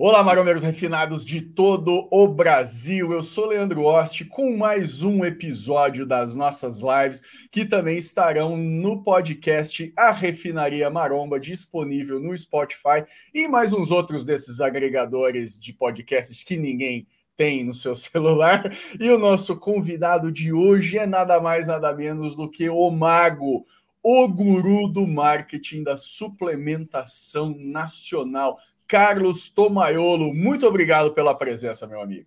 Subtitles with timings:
[0.00, 3.10] Olá, marombeiros refinados de todo o Brasil.
[3.10, 7.20] Eu sou Leandro Oste com mais um episódio das nossas lives
[7.50, 14.24] que também estarão no podcast A Refinaria Maromba, disponível no Spotify e mais uns outros
[14.24, 17.04] desses agregadores de podcasts que ninguém
[17.36, 18.72] tem no seu celular.
[19.00, 23.64] E o nosso convidado de hoje é nada mais, nada menos do que o Mago,
[24.00, 28.56] o guru do marketing da suplementação nacional.
[28.88, 32.26] Carlos Tomaiolo, muito obrigado pela presença, meu amigo.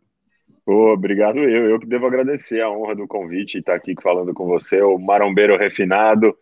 [0.63, 1.71] Obrigado eu.
[1.71, 4.99] Eu que devo agradecer a honra do convite e estar aqui falando com você, o
[4.99, 6.37] marombeiro refinado,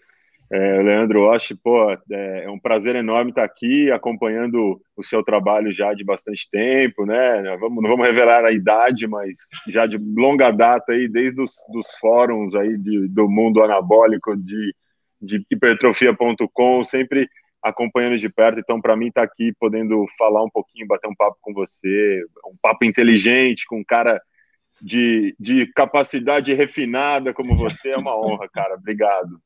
[0.51, 1.53] é, Leandro Osh.
[1.63, 6.49] Pô, é, é, um prazer enorme estar aqui acompanhando o seu trabalho já de bastante
[6.51, 7.55] tempo, né?
[7.57, 9.37] Vamos, não vamos revelar a idade, mas
[9.69, 14.75] já de longa data aí, desde os dos fóruns aí de, do mundo anabólico, de,
[15.21, 17.29] de hipertrofia.com, sempre
[17.61, 18.59] acompanhando de perto.
[18.59, 22.23] Então, para mim, estar tá aqui podendo falar um pouquinho, bater um papo com você,
[22.45, 24.21] um papo inteligente, com um cara
[24.81, 28.75] de, de capacidade refinada como você, é uma honra, cara.
[28.75, 29.39] Obrigado.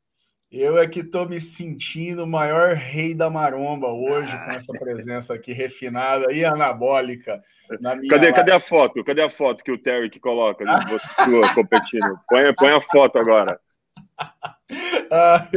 [0.52, 5.34] Eu é que estou me sentindo o maior rei da maromba hoje, com essa presença
[5.34, 7.42] aqui refinada e anabólica.
[8.08, 9.04] cadê, cadê a foto?
[9.04, 12.20] Cadê a foto que o Terry que coloca você sua competindo?
[12.30, 13.60] Põe, põe a foto agora.
[15.12, 15.48] Ah,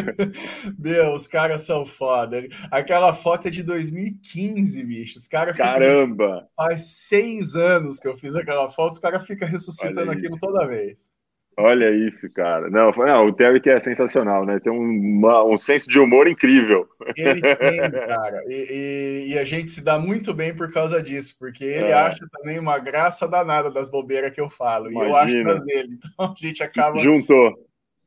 [0.79, 2.47] meu, os caras são foda.
[2.71, 5.19] Aquela foto é de 2015, bicho.
[5.19, 6.27] Os caras Caramba!
[6.27, 6.49] Ficam...
[6.55, 11.11] Faz seis anos que eu fiz aquela foto, os caras ficam ressuscitando aquilo toda vez.
[11.59, 12.69] Olha isso, cara.
[12.69, 14.61] Não, não o Terry que é sensacional, né?
[14.61, 16.87] Tem um, uma, um senso de humor incrível.
[17.17, 18.43] Ele tem, cara.
[18.47, 21.95] E, e, e, a gente se dá muito bem por causa disso, porque ele é.
[21.95, 24.91] acha também uma graça danada das bobeiras que eu falo.
[24.91, 25.07] Imagina.
[25.07, 25.99] E eu acho das dele.
[26.13, 26.99] Então a gente acaba.
[26.99, 27.55] Juntou.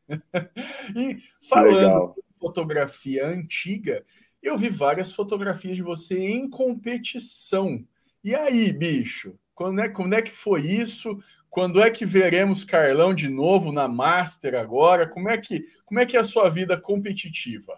[0.96, 4.04] e falando de fotografia antiga,
[4.42, 7.84] eu vi várias fotografias de você em competição.
[8.24, 9.38] E aí, bicho?
[9.54, 11.20] Quando é, quando é que foi isso?
[11.50, 15.08] Quando é que veremos Carlão de novo na Master agora?
[15.08, 17.76] Como é que, como é, que é a sua vida competitiva?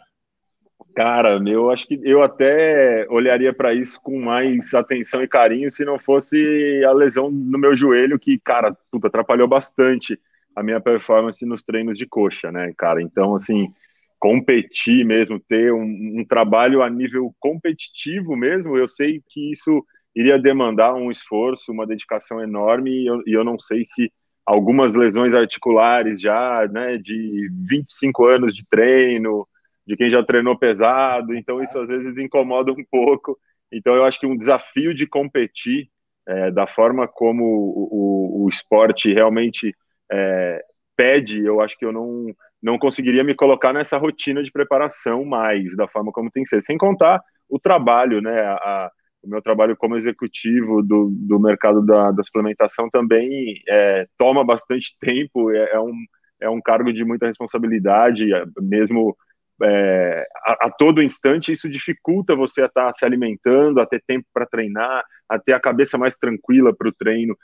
[0.93, 5.85] Cara, eu acho que eu até olharia para isso com mais atenção e carinho se
[5.85, 10.19] não fosse a lesão no meu joelho, que, cara, puta, atrapalhou bastante
[10.55, 13.01] a minha performance nos treinos de coxa, né, cara?
[13.01, 13.73] Então, assim,
[14.19, 19.83] competir mesmo, ter um, um, trabalho a nível competitivo mesmo, eu sei que isso
[20.15, 24.11] iria demandar um esforço, uma dedicação enorme, e eu, e eu não sei se
[24.45, 29.47] algumas lesões articulares já, né, de 25 anos de treino,
[29.87, 33.37] de quem já treinou pesado, então isso às vezes incomoda um pouco.
[33.71, 35.89] Então eu acho que um desafio de competir
[36.27, 39.75] é, da forma como o, o, o esporte realmente
[40.11, 40.63] é,
[40.95, 45.75] pede, eu acho que eu não, não conseguiria me colocar nessa rotina de preparação mais,
[45.75, 48.91] da forma como tem que ser, sem contar o trabalho, né, a,
[49.23, 54.95] o meu trabalho como executivo do, do mercado da, da suplementação também é, toma bastante
[54.99, 55.93] tempo, é, é, um,
[56.39, 59.15] é um cargo de muita responsabilidade, é, mesmo
[59.63, 64.01] é, a, a, todo instante isso dificulta você a estar tá se alimentando, a ter
[64.07, 67.37] tempo para treinar, a ter a cabeça mais tranquila para o treino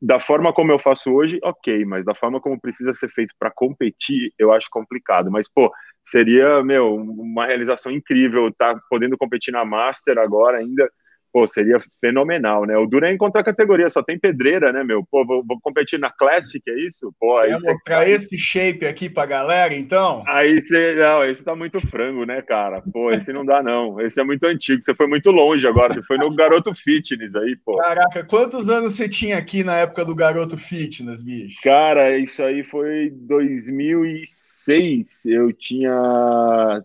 [0.00, 3.50] da forma como eu faço hoje, ok, mas da forma como precisa ser feito para
[3.50, 5.30] competir, eu acho complicado.
[5.30, 5.72] Mas, pô,
[6.04, 10.90] seria, meu, uma realização incrível estar tá podendo competir na Master agora ainda
[11.34, 12.78] pô, seria fenomenal, né?
[12.78, 15.04] O Dura é em categoria, só tem pedreira, né, meu?
[15.10, 17.12] Pô, vou, vou competir na Classic, é isso?
[17.18, 17.76] Pô, você aí você
[18.12, 20.22] esse shape aqui pra galera, então?
[20.28, 22.80] Aí você, não, esse tá muito frango, né, cara?
[22.92, 24.00] Pô, esse não dá, não.
[24.00, 27.56] Esse é muito antigo, você foi muito longe agora, você foi no Garoto Fitness aí,
[27.64, 27.78] pô.
[27.78, 31.58] Caraca, quantos anos você tinha aqui na época do Garoto Fitness, bicho?
[31.64, 36.80] Cara, isso aí foi 2006, eu tinha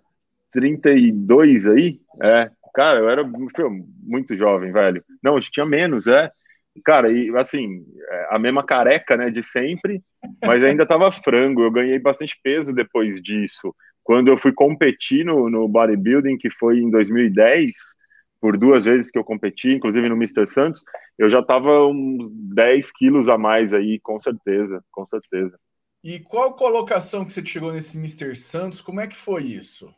[0.51, 5.03] 32 aí, é, Cara, eu era muito jovem, velho.
[5.23, 6.31] Não, eu tinha menos, é.
[6.83, 10.01] Cara, e assim, é, a mesma careca, né, de sempre,
[10.45, 11.63] mas ainda tava frango.
[11.63, 13.75] Eu ganhei bastante peso depois disso.
[14.03, 17.75] Quando eu fui competir no, no bodybuilding, que foi em 2010,
[18.41, 20.47] por duas vezes que eu competi, inclusive no Mr.
[20.47, 20.83] Santos,
[21.17, 25.59] eu já tava uns 10 quilos a mais aí, com certeza, com certeza.
[26.03, 28.35] E qual colocação que você chegou nesse Mr.
[28.35, 28.81] Santos?
[28.81, 29.93] Como é que foi isso?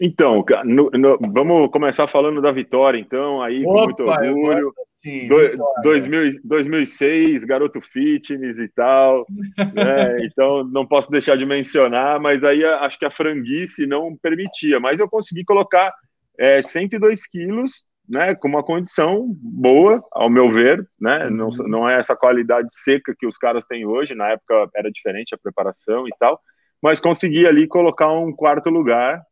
[0.00, 4.72] Então, no, no, vamos começar falando da vitória, então, aí Opa, com muito orgulho.
[4.80, 5.36] Assim, Do,
[5.82, 9.26] 2000, 2006, garoto fitness e tal,
[9.74, 10.24] né?
[10.24, 15.00] então não posso deixar de mencionar, mas aí acho que a franguice não permitia, mas
[15.00, 15.92] eu consegui colocar
[16.38, 21.30] é, 102 quilos, né, com uma condição boa, ao meu ver, né, uhum.
[21.30, 25.34] não, não é essa qualidade seca que os caras têm hoje, na época era diferente
[25.34, 26.40] a preparação e tal,
[26.82, 29.22] mas consegui ali colocar um quarto lugar,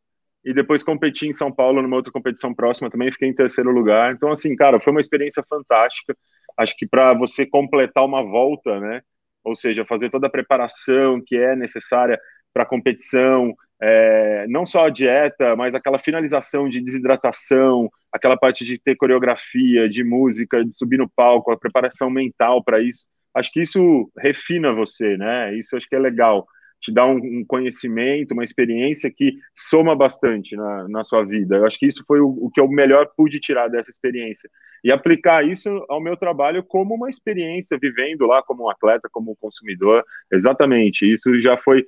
[0.44, 4.12] e depois competi em São Paulo numa outra competição próxima também, fiquei em terceiro lugar.
[4.14, 6.16] Então, assim, cara, foi uma experiência fantástica.
[6.56, 9.02] Acho que para você completar uma volta, né,
[9.44, 12.18] ou seja, fazer toda a preparação que é necessária
[12.52, 18.64] para a competição, é, não só a dieta, mas aquela finalização de desidratação, aquela parte
[18.64, 23.06] de ter coreografia, de música, de subir no palco, a preparação mental para isso.
[23.34, 25.54] Acho que isso refina você, né?
[25.54, 26.46] Isso acho que é legal.
[26.80, 31.56] Te dá um, um conhecimento, uma experiência que soma bastante na, na sua vida.
[31.56, 34.48] Eu acho que isso foi o, o que eu melhor pude tirar dessa experiência.
[34.84, 39.32] E aplicar isso ao meu trabalho como uma experiência, vivendo lá como um atleta, como
[39.32, 40.04] um consumidor.
[40.32, 41.10] Exatamente.
[41.10, 41.84] Isso já foi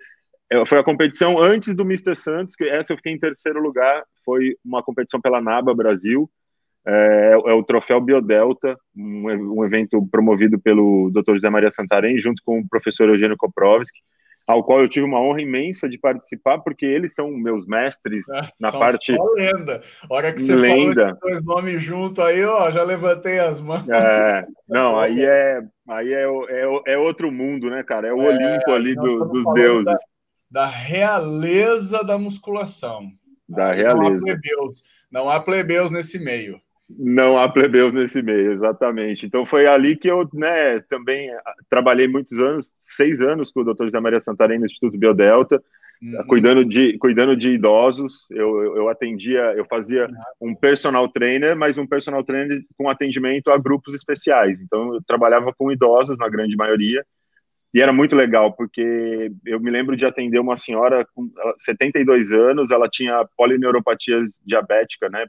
[0.51, 2.17] é, foi a competição antes do Mr.
[2.17, 6.29] Santos, que essa eu fiquei em terceiro lugar, foi uma competição pela NABA Brasil,
[6.85, 11.35] é, é o Troféu Biodelta, um, um, evento promovido pelo Dr.
[11.35, 14.01] José Maria Santarém, junto com o professor Eugênio Koprovski,
[14.51, 18.43] ao qual eu tive uma honra imensa de participar, porque eles são meus mestres é,
[18.61, 19.15] na parte.
[19.15, 19.81] Só lenda.
[20.09, 20.95] A hora que você lenda.
[20.95, 23.89] falou esses dois nomes junto aí, ó, já levantei as mãos.
[23.89, 28.09] É, não, aí é, aí é, é, é outro mundo, né, cara?
[28.09, 29.85] É o é, Olimpo ali do, dos deuses.
[29.85, 29.97] Da
[30.51, 33.13] da realeza da musculação.
[33.49, 34.11] Da realeza.
[34.11, 36.61] Não há plebeus, não há plebeus nesse meio.
[36.99, 39.27] Não há plebeus nesse meio, exatamente.
[39.27, 41.31] Então foi ali que eu né, também
[41.69, 43.85] trabalhei muitos anos, seis anos com o Dr.
[43.85, 45.63] José Maria Santarém no Instituto Biodelta,
[46.03, 46.27] uhum.
[46.27, 48.27] cuidando, de, cuidando de idosos.
[48.31, 50.09] Eu, eu, eu atendia, eu fazia
[50.41, 54.61] um personal trainer, mas um personal trainer com atendimento a grupos especiais.
[54.61, 57.05] Então eu trabalhava com idosos, na grande maioria,
[57.73, 62.71] e era muito legal, porque eu me lembro de atender uma senhora com 72 anos,
[62.73, 65.25] ela tinha polineuropatia diabética, né?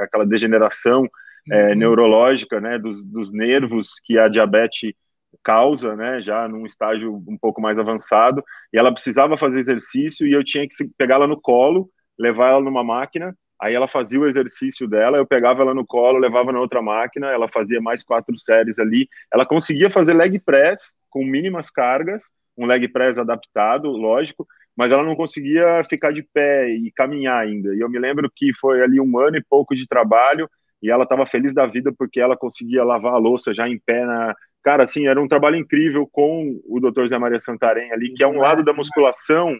[0.00, 1.06] Aquela degeneração
[1.50, 1.70] é, uhum.
[1.70, 2.78] é, neurológica, né?
[2.78, 4.94] Dos, dos nervos que a diabetes
[5.42, 6.22] causa, né?
[6.22, 8.42] Já num estágio um pouco mais avançado.
[8.72, 12.82] E ela precisava fazer exercício e eu tinha que pegá-la no colo, levar ela numa
[12.82, 13.36] máquina.
[13.62, 17.30] Aí ela fazia o exercício dela, eu pegava ela no colo, levava na outra máquina,
[17.30, 19.08] ela fazia mais quatro séries ali.
[19.32, 22.24] Ela conseguia fazer leg press com mínimas cargas,
[22.58, 27.72] um leg press adaptado, lógico, mas ela não conseguia ficar de pé e caminhar ainda.
[27.72, 30.50] E eu me lembro que foi ali um ano e pouco de trabalho
[30.82, 34.04] e ela estava feliz da vida porque ela conseguia lavar a louça já em pé
[34.04, 34.34] na.
[34.60, 37.06] Cara, assim, era um trabalho incrível com o Dr.
[37.06, 39.56] Zé Maria Santarém ali, que é um lado da musculação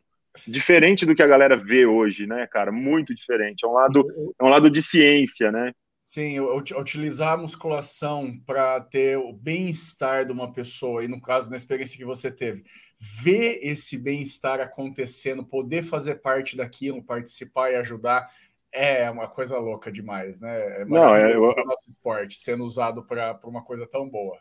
[0.46, 2.72] diferente do que a galera vê hoje, né, cara?
[2.72, 3.64] Muito diferente.
[3.64, 5.72] É um lado, é um lado de ciência, né?
[6.00, 11.56] Sim, utilizar a musculação para ter o bem-estar de uma pessoa, e no caso, na
[11.56, 12.64] experiência que você teve,
[13.00, 18.30] ver esse bem-estar acontecendo, poder fazer parte daquilo, participar e ajudar,
[18.70, 20.82] é uma coisa louca demais, né?
[20.82, 24.38] É Não, é o nosso esporte sendo usado para uma coisa tão boa.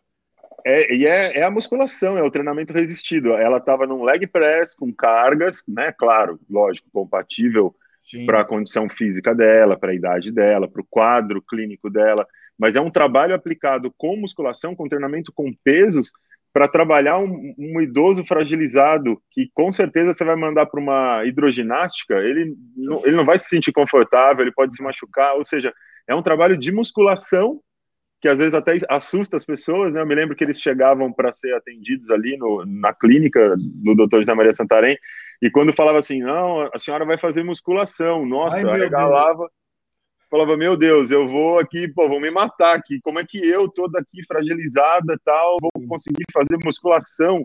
[0.65, 3.33] É, e é, é, a musculação, é o treinamento resistido.
[3.33, 5.91] Ela estava num leg press com cargas, né?
[5.91, 7.75] Claro, lógico, compatível
[8.25, 12.27] para a condição física dela, para a idade dela, para o quadro clínico dela,
[12.57, 16.11] mas é um trabalho aplicado com musculação, com treinamento com pesos,
[16.53, 22.15] para trabalhar um, um, idoso fragilizado, que com certeza você vai mandar para uma hidroginástica,
[22.15, 25.73] ele não, ele não vai se sentir confortável, ele pode se machucar, ou seja,
[26.07, 27.61] é um trabalho de musculação
[28.21, 30.01] que às vezes até assusta as pessoas, né?
[30.01, 34.17] Eu me lembro que eles chegavam para ser atendidos ali no, na clínica do Dr.
[34.19, 34.95] José Maria Santarém,
[35.41, 39.49] e quando falava assim, não, a senhora vai fazer musculação, nossa, Ai, regalava,
[40.29, 43.67] falava, meu Deus, eu vou aqui, pô, vão me matar aqui, como é que eu,
[43.67, 47.43] toda aqui fragilizada tal, vou conseguir fazer musculação?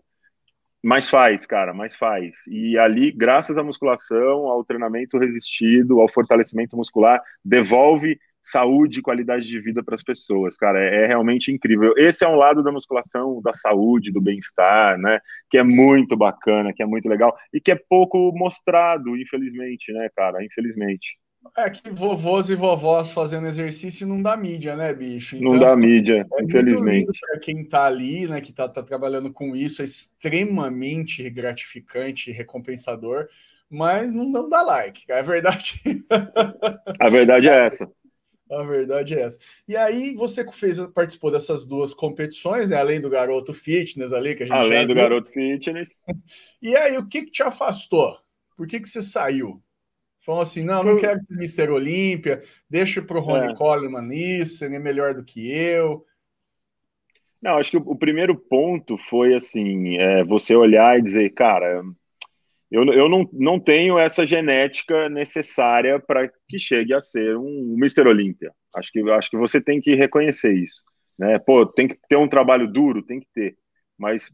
[0.85, 2.47] Mas faz, cara, mas faz.
[2.47, 9.45] E ali, graças à musculação, ao treinamento resistido, ao fortalecimento muscular, devolve saúde e qualidade
[9.45, 11.93] de vida para as pessoas, cara, é, é, realmente incrível.
[11.97, 15.19] Esse é um lado da musculação, da saúde, do bem-estar, né,
[15.51, 20.09] que é muito bacana, que é muito legal e que é pouco mostrado, infelizmente, né,
[20.15, 21.19] cara, infelizmente.
[21.57, 25.37] É que vovôs e vovós fazendo exercício não dá mídia, né, bicho?
[25.37, 27.19] Então, não dá mídia, é infelizmente.
[27.21, 32.33] Para quem tá ali, né, que tá, tá trabalhando com isso, é extremamente gratificante e
[32.33, 33.27] recompensador,
[33.69, 35.81] mas não, não dá like, é verdade.
[37.01, 37.89] A verdade é essa.
[38.51, 39.39] A verdade é essa.
[39.67, 42.77] E aí você fez, participou dessas duas competições, né?
[42.77, 45.03] Além do garoto fitness ali que a gente Além do viu.
[45.03, 45.91] garoto fitness.
[46.63, 48.17] E aí, o que, que te afastou?
[48.57, 49.63] Por que, que você saiu?
[50.21, 53.55] Falou assim: não, não quero ser Mister Olímpia, deixa pro Rony é.
[53.55, 56.05] Coleman isso, ele é melhor do que eu.
[57.41, 61.85] Não, acho que o, o primeiro ponto foi assim: é, você olhar e dizer, cara,
[62.71, 68.09] eu, eu não, não tenho essa genética necessária para que chegue a ser um, Mr.
[68.09, 68.53] Olímpia.
[68.75, 70.83] Acho que, acho que você tem que reconhecer isso.
[71.19, 71.39] Né?
[71.39, 73.57] Pô, tem que ter um trabalho duro, tem que ter.
[73.99, 74.31] Mas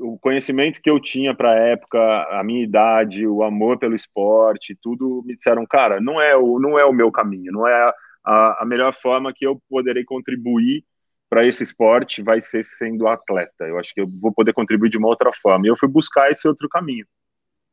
[0.00, 1.98] o conhecimento que eu tinha para a época,
[2.30, 6.78] a minha idade, o amor pelo esporte, tudo me disseram, cara, não é o, não
[6.78, 7.92] é o meu caminho, não é
[8.24, 10.84] a, a melhor forma que eu poderei contribuir
[11.28, 13.64] para esse esporte vai ser sendo atleta.
[13.64, 15.66] Eu acho que eu vou poder contribuir de uma outra forma.
[15.66, 17.06] E eu fui buscar esse outro caminho,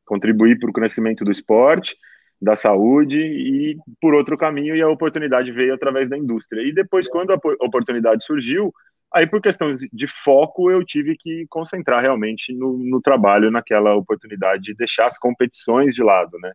[0.08, 1.94] contribuir para o crescimento do esporte,
[2.40, 6.62] da saúde e por outro caminho e a oportunidade veio através da indústria.
[6.62, 8.72] E depois, quando a oportunidade surgiu,
[9.12, 14.70] aí por questão de foco eu tive que concentrar realmente no, no trabalho, naquela oportunidade,
[14.70, 16.52] e deixar as competições de lado, né?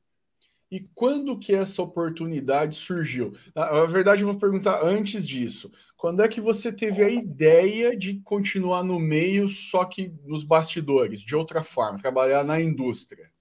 [0.72, 3.34] E quando que essa oportunidade surgiu?
[3.56, 5.72] Na verdade, eu vou perguntar antes disso.
[5.96, 11.22] Quando é que você teve a ideia de continuar no meio, só que nos bastidores,
[11.22, 13.33] de outra forma, trabalhar na indústria?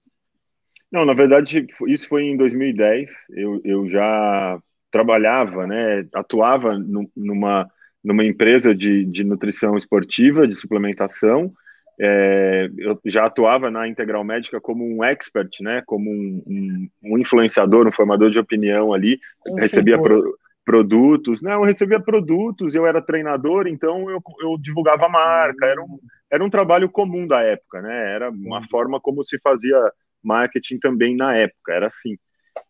[0.93, 3.11] Não, na verdade, isso foi em 2010.
[3.31, 4.59] Eu, eu já
[4.91, 6.77] trabalhava, né, atuava
[7.17, 7.67] numa,
[8.03, 11.51] numa empresa de, de nutrição esportiva, de suplementação,
[11.99, 17.17] é, eu já atuava na Integral Médica como um expert, né, como um, um, um
[17.17, 22.85] influenciador, um formador de opinião ali, um recebia pro, produtos, não, eu recebia produtos, eu
[22.85, 25.99] era treinador, então eu, eu divulgava a marca, era um,
[26.31, 28.67] era um trabalho comum da época, né, era uma uhum.
[28.69, 29.77] forma como se fazia
[30.23, 32.17] marketing também na época, era assim.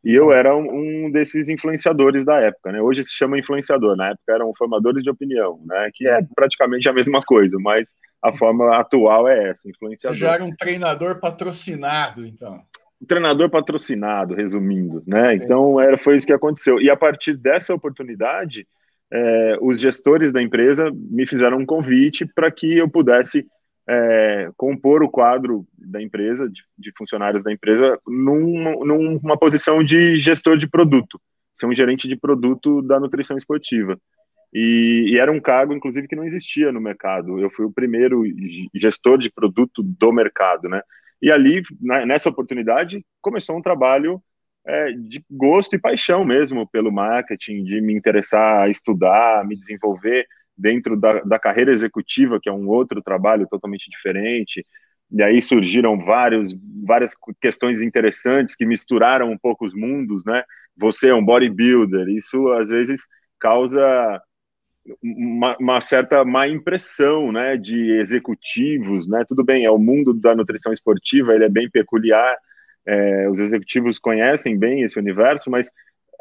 [0.03, 2.81] E eu era um, um, desses influenciadores da época, né?
[2.81, 5.89] Hoje se chama influenciador, na época eram formadores de opinião, né?
[5.93, 10.17] Que é praticamente a mesma coisa, mas a forma atual é essa, influenciador.
[10.17, 12.61] Você já era um treinador patrocinado, então.
[13.07, 15.35] treinador patrocinado, resumindo, né?
[15.35, 16.81] Então era foi isso que aconteceu.
[16.81, 18.67] E a partir dessa oportunidade,
[19.11, 23.45] é, os gestores da empresa me fizeram um convite para que eu pudesse
[23.87, 30.19] é, compor o quadro da empresa, de, de funcionários da empresa, numa, numa posição de
[30.19, 31.19] gestor de produto,
[31.53, 33.97] ser um gerente de produto da nutrição esportiva.
[34.53, 37.39] E, e, era um cargo, inclusive, que não existia no mercado.
[37.39, 38.23] Eu fui o primeiro
[38.73, 40.81] gestor de produto do mercado, né?
[41.21, 41.63] E ali,
[42.05, 44.21] nessa oportunidade, começou um trabalho
[44.65, 50.95] é, de gosto e paixão mesmo pelo marketing, de me interessar estudar, me desenvolver dentro
[50.95, 54.65] da, da carreira executiva, que é um outro trabalho totalmente diferente.
[55.11, 56.55] E aí surgiram vários,
[56.85, 60.43] várias questões interessantes que misturaram um pouco os mundos, né?
[60.75, 63.01] Você é um bodybuilder, isso às vezes
[63.39, 64.21] causa
[65.01, 69.23] uma, uma, certa má impressão, né, de executivos, né?
[69.27, 72.35] Tudo bem, é o mundo da nutrição esportiva, ele é bem peculiar.
[72.85, 75.71] É, os executivos conhecem bem esse universo, mas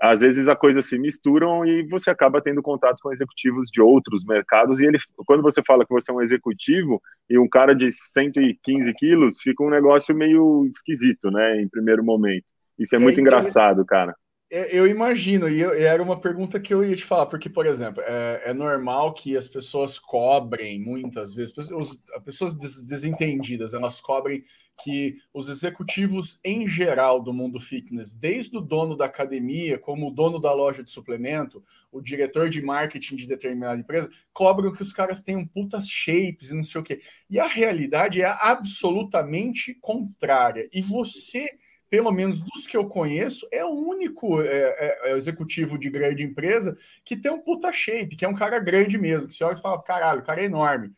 [0.03, 4.25] às vezes a coisa se misturam e você acaba tendo contato com executivos de outros
[4.25, 7.89] mercados e ele, quando você fala que você é um executivo e um cara de
[7.93, 12.45] 115 quilos, fica um negócio meio esquisito, né, em primeiro momento.
[12.77, 14.13] Isso é, é muito então, engraçado, cara.
[14.51, 17.49] É, eu imagino, e, eu, e, era uma pergunta que eu ia te falar, porque,
[17.49, 23.73] por exemplo, é, é normal que as pessoas cobrem muitas vezes, as pessoas des, desentendidas,
[23.73, 24.43] elas cobrem
[24.83, 30.11] que os executivos em geral do mundo fitness, desde o dono da academia, como o
[30.11, 34.93] dono da loja de suplemento, o diretor de marketing de determinada empresa, cobram que os
[34.93, 37.01] caras tenham putas shapes e não sei o quê.
[37.29, 40.69] E a realidade é absolutamente contrária.
[40.73, 41.49] E você
[41.93, 46.23] pelo menos dos que eu conheço, é o único é, é, é executivo de grande
[46.23, 46.75] empresa
[47.05, 49.61] que tem um puta shape, que é um cara grande mesmo, que você olha e
[49.61, 50.91] fala, caralho, o cara é enorme.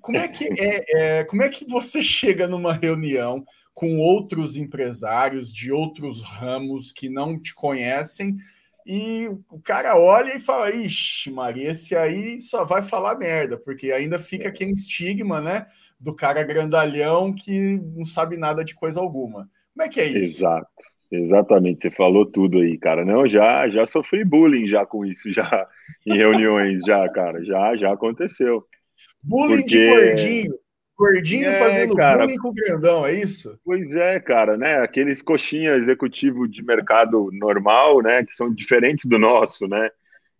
[0.00, 0.84] Como é que é,
[1.20, 3.44] é, como é que você chega numa reunião
[3.74, 8.36] com outros empresários de outros ramos que não te conhecem
[8.86, 13.92] e o cara olha e fala, ixi, Maria, esse aí só vai falar merda, porque
[13.92, 15.66] ainda fica aquele estigma, né,
[15.98, 19.48] do cara grandalhão que não sabe nada de coisa alguma.
[19.72, 20.38] Como é que é isso?
[20.38, 20.68] Exato.
[21.10, 23.04] Exatamente, você falou tudo aí, cara.
[23.04, 25.68] Não, já já sofri bullying já com isso, já
[26.06, 28.66] em reuniões, já, cara, já já aconteceu.
[29.22, 29.76] Bullying Porque...
[29.76, 30.58] de gordinho,
[30.96, 33.58] gordinho é, fazendo cara, bullying com o grandão, é isso?
[33.64, 34.80] Pois é, cara, né?
[34.80, 38.24] Aqueles coxinha executivo de mercado normal, né?
[38.24, 39.88] Que são diferentes do nosso, né?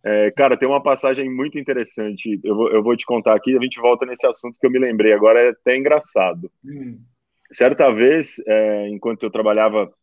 [0.05, 2.39] É, cara, tem uma passagem muito interessante.
[2.43, 4.79] Eu vou, eu vou te contar aqui, a gente volta nesse assunto que eu me
[4.79, 6.51] lembrei agora, é até engraçado.
[6.63, 6.99] Hum.
[7.51, 9.93] Certa vez, é, enquanto eu trabalhava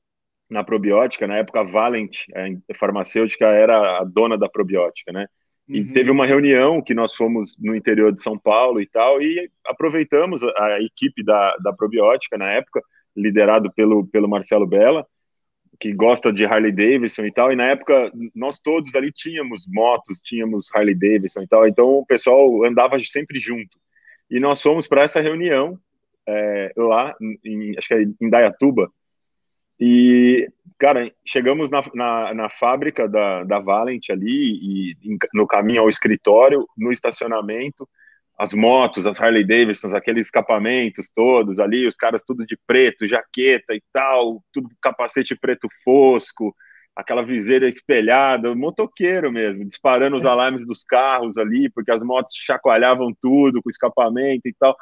[0.48, 5.26] na probiótica, na época a Valent, a farmacêutica, era a dona da probiótica, né?
[5.70, 5.92] E uhum.
[5.92, 10.42] teve uma reunião que nós fomos no interior de São Paulo e tal, e aproveitamos
[10.42, 12.82] a, equipe da, da probiótica na época,
[13.16, 15.06] liderado pelo, pelo Marcelo Bella,
[15.78, 20.18] que gosta de Harley Davidson e tal, e na época nós todos ali tínhamos motos,
[20.18, 23.78] tínhamos Harley Davidson e tal, então o pessoal andava sempre junto.
[24.28, 25.78] E nós fomos para essa reunião
[26.28, 28.90] é, lá, em, acho que é em Dayatuba.
[29.80, 30.46] E,
[30.78, 36.66] cara, chegamos na, na, na fábrica da, da Valent ali, e no caminho ao escritório,
[36.76, 37.88] no estacionamento,
[38.38, 43.74] as motos, as Harley Davidson, aqueles escapamentos todos ali, os caras tudo de preto, jaqueta
[43.74, 46.54] e tal, tudo capacete preto fosco,
[46.96, 50.28] aquela viseira espelhada, motoqueiro mesmo, disparando os é.
[50.28, 54.74] alarmes dos carros ali, porque as motos chacoalhavam tudo com escapamento e tal.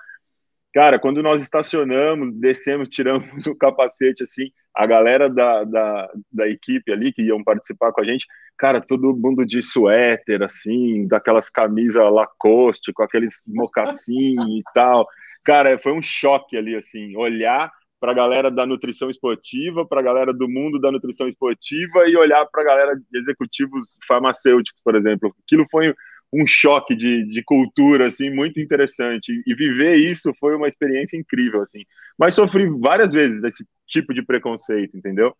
[0.72, 6.92] Cara, quando nós estacionamos, descemos, tiramos o capacete, assim, a galera da, da, da, equipe
[6.92, 12.12] ali que iam participar com a gente, cara, todo mundo de suéter, assim, daquelas camisas
[12.12, 15.06] Lacoste, com aqueles mocassim e tal.
[15.42, 20.04] Cara, foi um choque ali, assim, olhar para a galera da nutrição esportiva, para a
[20.04, 24.94] galera do mundo da nutrição esportiva e olhar para a galera de executivos farmacêuticos, por
[24.94, 25.34] exemplo.
[25.44, 25.92] Aquilo foi
[26.32, 31.62] um choque de, de cultura assim muito interessante e viver isso foi uma experiência incrível
[31.62, 31.84] assim.
[32.18, 35.34] Mas sofri várias vezes esse tipo de preconceito, entendeu?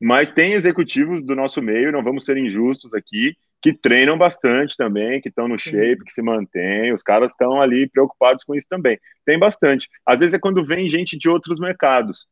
[0.00, 5.20] Mas tem executivos do nosso meio, não vamos ser injustos aqui, que treinam bastante também,
[5.20, 8.98] que estão no shape, que se mantêm, os caras estão ali preocupados com isso também.
[9.26, 9.88] Tem bastante.
[10.06, 12.26] Às vezes é quando vem gente de outros mercados.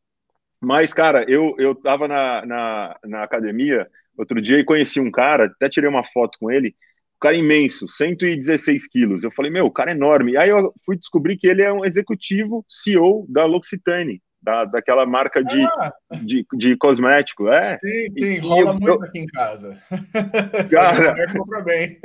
[0.60, 5.44] Mas, cara, eu, eu tava na, na, na academia outro dia e conheci um cara,
[5.44, 6.74] até tirei uma foto com ele,
[7.18, 9.24] um cara imenso, 116 quilos.
[9.24, 10.36] Eu falei, meu, o cara é enorme.
[10.36, 15.42] Aí eu fui descobrir que ele é um executivo CEO da L'Occitane da, daquela marca
[15.42, 15.92] de, ah.
[16.22, 17.48] de, de, cosmético.
[17.48, 17.76] É.
[17.76, 19.76] Sim, sim, rola eu, muito eu, aqui em casa.
[20.70, 21.16] Cara,
[21.64, 21.98] bem.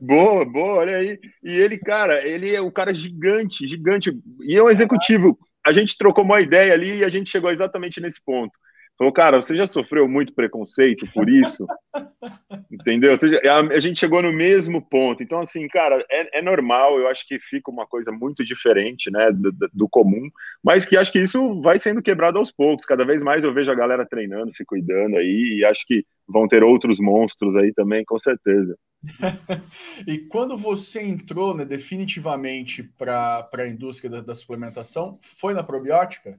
[0.00, 1.18] boa, boa, olha aí.
[1.44, 4.18] E ele, cara, ele é um cara gigante, gigante.
[4.42, 5.38] E é um executivo.
[5.66, 8.58] A gente trocou uma ideia ali e a gente chegou exatamente nesse ponto.
[8.98, 11.64] Falou, cara, você já sofreu muito preconceito por isso?
[12.68, 13.16] Entendeu?
[13.16, 15.22] Seja, a, gente chegou no mesmo ponto.
[15.22, 19.30] Então, assim, cara, é, é, normal, eu acho que fica uma coisa muito diferente, né,
[19.30, 20.28] do, do, comum,
[20.64, 22.84] mas que acho que isso vai sendo quebrado aos poucos.
[22.84, 26.48] Cada vez mais eu vejo a galera treinando, se cuidando aí, e acho que vão
[26.48, 28.76] ter outros monstros aí também, com certeza.
[30.08, 36.36] e quando você entrou né, definitivamente para a indústria da, da suplementação, foi na probiótica?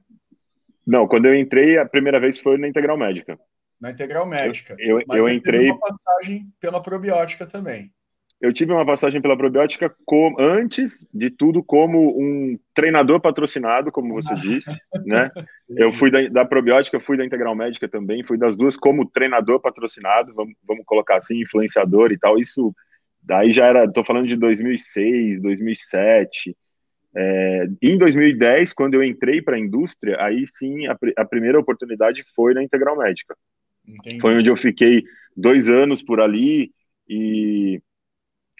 [0.90, 3.38] Não, quando eu entrei, a primeira vez foi na Integral Médica.
[3.80, 4.74] Na Integral Médica.
[4.76, 5.70] Eu, eu, eu entrei.
[5.70, 7.92] uma passagem pela probiótica também.
[8.40, 14.14] Eu tive uma passagem pela probiótica com, antes de tudo como um treinador patrocinado, como
[14.14, 15.30] você disse, né?
[15.68, 19.60] Eu fui da, da, probiótica, fui da Integral Médica também, fui das duas como treinador
[19.60, 22.36] patrocinado, vamos, vamos colocar assim, influenciador e tal.
[22.36, 22.74] Isso
[23.22, 26.56] daí já era, estou falando de 2006, 2007.
[27.16, 32.22] É, em 2010, quando eu entrei para a indústria, aí sim a, a, primeira oportunidade
[32.34, 33.36] foi na Integral Médica.
[33.86, 34.20] Entendi.
[34.20, 35.02] Foi onde eu fiquei
[35.36, 36.72] dois anos por ali
[37.08, 37.82] e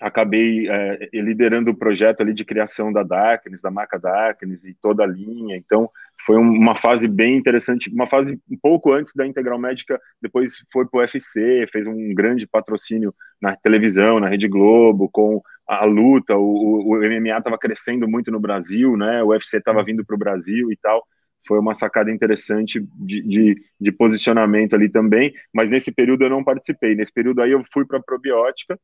[0.00, 5.04] acabei é, liderando o projeto ali de criação da Darkness, da marca Darkness e toda
[5.04, 5.56] a linha.
[5.56, 5.90] Então,
[6.24, 10.86] foi uma fase bem interessante, uma fase um pouco antes da Integral Médica, depois foi
[10.86, 16.36] para o UFC, fez um grande patrocínio na televisão, na Rede Globo, com a luta,
[16.36, 19.22] o, o MMA estava crescendo muito no Brasil, né?
[19.22, 21.06] O UFC estava vindo para o Brasil e tal.
[21.46, 26.42] Foi uma sacada interessante de, de, de, posicionamento ali também, mas nesse período eu não
[26.42, 26.96] participei.
[26.96, 28.78] Nesse período aí eu fui para a probiótica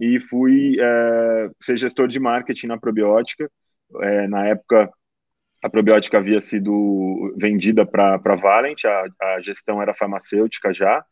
[0.00, 3.50] e fui é, ser gestor de marketing na probiótica.
[4.00, 4.90] É, na época,
[5.62, 11.04] a probiótica havia sido vendida para a Valent, a, a gestão era farmacêutica já,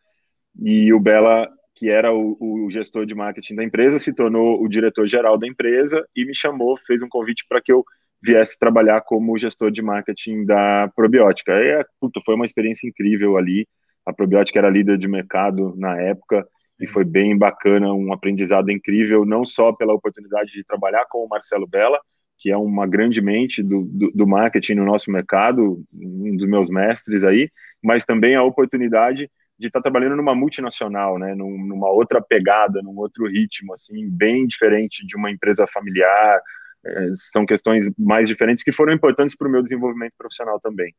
[0.59, 1.47] e o Bela
[1.79, 6.05] que era o, o, gestor de marketing da empresa, se tornou o diretor-geral da empresa
[6.15, 7.85] e me chamou, fez um convite para que eu
[8.21, 11.53] viesse trabalhar como gestor de marketing da Probiótica.
[11.53, 13.65] E, puta, foi uma experiência incrível ali.
[14.05, 16.45] A Probiótica era líder de mercado na época
[16.81, 21.29] e foi bem bacana, um aprendizado incrível, não só pela oportunidade de trabalhar com o
[21.29, 22.01] Marcelo Bella,
[22.37, 26.69] que é uma grande mente do, do, do marketing no nosso mercado, um dos meus
[26.69, 27.49] mestres aí,
[27.81, 32.97] mas também a oportunidade de estar tá trabalhando numa multinacional, né, numa outra pegada, num
[32.97, 36.41] outro ritmo, assim, bem diferente de uma empresa familiar.
[36.87, 40.95] É, são questões mais diferentes que foram importantes para o meu desenvolvimento profissional também.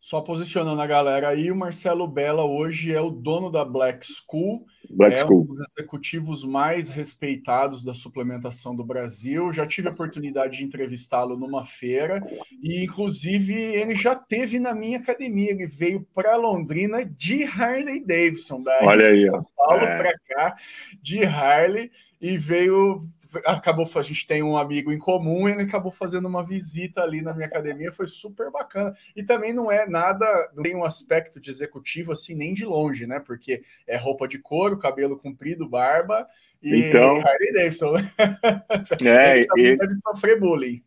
[0.00, 4.64] Só posicionando a galera aí, o Marcelo Bella hoje é o dono da Black School,
[4.88, 5.42] Black é School.
[5.42, 9.52] um dos executivos mais respeitados da suplementação do Brasil.
[9.52, 12.22] Já tive a oportunidade de entrevistá-lo numa feira
[12.62, 15.50] e, inclusive, ele já teve na minha academia.
[15.50, 19.96] Ele veio para Londrina de Harley Davidson, da Olha aí, São Paulo é.
[19.96, 20.56] para cá
[21.02, 23.00] de Harley e veio
[23.44, 27.22] acabou, a gente tem um amigo em comum e ele acabou fazendo uma visita ali
[27.22, 28.94] na minha academia, foi super bacana.
[29.14, 33.06] E também não é nada, não tem um aspecto de executivo assim, nem de longe,
[33.06, 33.20] né?
[33.20, 36.26] Porque é roupa de couro, cabelo comprido, barba
[36.62, 37.94] e então, Harley Davidson.
[39.06, 39.76] É, e...
[39.76, 40.82] deve sofrer bullying.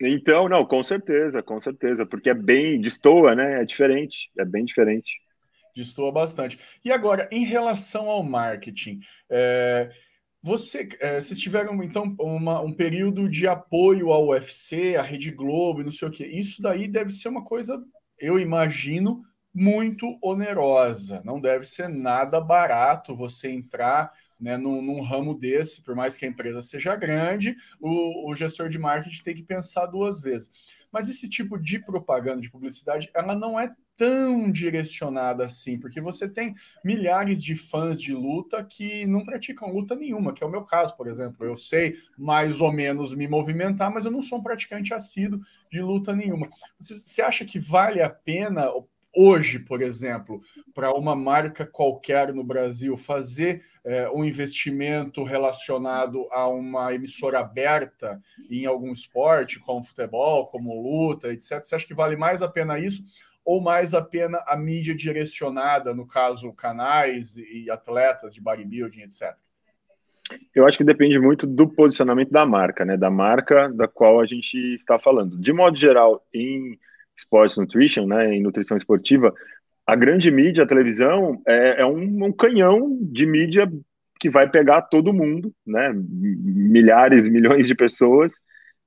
[0.00, 3.60] Então, não, com certeza, com certeza, porque é bem, destoa, né?
[3.60, 5.20] É diferente, é bem diferente.
[5.76, 6.58] Destoa bastante.
[6.84, 9.90] E agora, em relação ao marketing, é
[10.42, 15.82] Você, é, vocês tiveram então uma, um período de apoio ao UFC, à Rede Globo,
[15.82, 16.24] não sei o que.
[16.24, 17.82] Isso daí deve ser uma coisa,
[18.18, 19.22] eu imagino,
[19.52, 21.20] muito onerosa.
[21.24, 26.24] Não deve ser nada barato você entrar né, num, num, ramo desse, por mais que
[26.24, 30.50] a empresa seja grande, o, o gestor de marketing tem que pensar duas vezes.
[30.90, 36.26] Mas esse tipo de propaganda, de publicidade, ela não é tão direcionada assim, porque você
[36.26, 40.62] tem milhares de fãs de luta que não praticam luta nenhuma, que é o meu
[40.62, 41.44] caso, por exemplo.
[41.44, 45.82] Eu sei mais ou menos me movimentar, mas eu não sou um praticante assíduo de
[45.82, 46.48] luta nenhuma.
[46.78, 48.70] Você, você acha que vale a pena
[49.14, 50.40] hoje, por exemplo,
[50.72, 58.18] para uma marca qualquer no Brasil fazer é, um investimento relacionado a uma emissora aberta
[58.50, 61.62] em algum esporte, como futebol, como luta, etc.
[61.62, 63.04] Você acha que vale mais a pena isso?
[63.44, 69.34] Ou mais a pena a mídia direcionada, no caso, canais e atletas de bodybuilding, etc?
[70.54, 72.96] Eu acho que depende muito do posicionamento da marca, né?
[72.96, 75.36] Da marca da qual a gente está falando.
[75.38, 76.78] De modo geral, em
[77.16, 79.34] sports nutrition, né, em nutrição esportiva,
[79.86, 83.70] a grande mídia, a televisão, é, é um, um, canhão de mídia
[84.20, 85.92] que vai pegar todo mundo, né?
[85.94, 88.34] Milhares, milhões de pessoas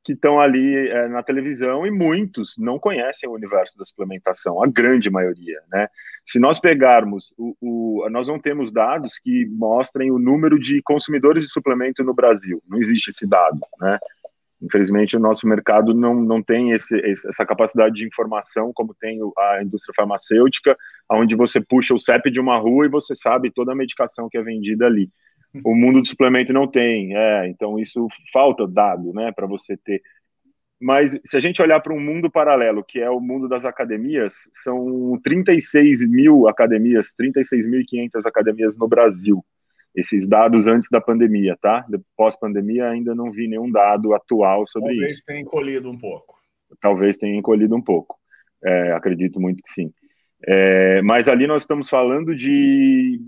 [0.04, 4.68] que estão ali é, na televisão e muitos não conhecem o universo da suplementação, a
[4.68, 5.88] grande maioria, né?
[6.26, 11.44] Se nós pegarmos, o, o, nós não temos dados que mostrem o número de consumidores
[11.44, 13.98] de suplemento no Brasil, não existe esse dado, né?
[14.62, 19.62] Infelizmente, o nosso mercado não, não tem esse, essa capacidade de informação como tem a
[19.62, 20.78] indústria farmacêutica,
[21.12, 24.38] onde você puxa o CEP de uma rua e você sabe toda a medicação que
[24.38, 25.10] é vendida ali
[25.64, 27.16] o mundo do suplemento não tem.
[27.16, 30.02] É, então isso falta dado, né, para você ter.
[30.82, 34.34] Mas se a gente olhar para um mundo paralelo, que é o mundo das academias,
[34.64, 39.44] são 36 mil academias, 36.500 academias no Brasil.
[39.96, 41.86] Esses dados antes da pandemia, tá?
[42.18, 45.24] Pós-pandemia ainda não vi nenhum dado atual sobre Talvez isso.
[45.24, 46.36] Talvez tenha encolhido um pouco.
[46.82, 48.18] Talvez tenha encolhido um pouco.
[48.64, 49.94] É, acredito muito que sim.
[50.46, 53.22] É, mas ali nós estamos falando de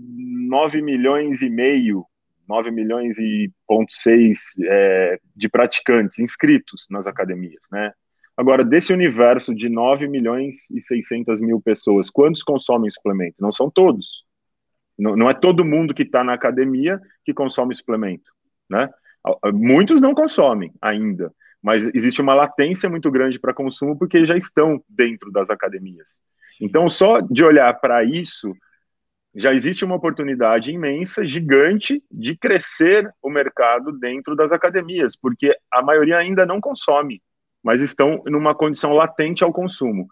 [0.48, 2.04] 9 milhões e meio
[2.48, 7.92] 9 milhões e ponto 6 é, de praticantes inscritos nas academias, né?
[8.36, 13.36] Agora, desse universo de 9 milhões e 600 mil pessoas, quantos consomem suplemento?
[13.40, 14.26] Não são todos.
[14.98, 18.30] Não, não é todo mundo que está na academia que consome suplemento,
[18.68, 18.90] né?
[19.52, 21.32] Muitos não consomem ainda,
[21.62, 26.20] mas existe uma latência muito grande para consumo porque já estão dentro das academias.
[26.60, 28.54] Então, só de olhar para isso,
[29.36, 35.82] já existe uma oportunidade imensa, gigante, de crescer o mercado dentro das academias, porque a
[35.82, 37.22] maioria ainda não consome,
[37.62, 40.08] mas estão numa condição latente ao consumo.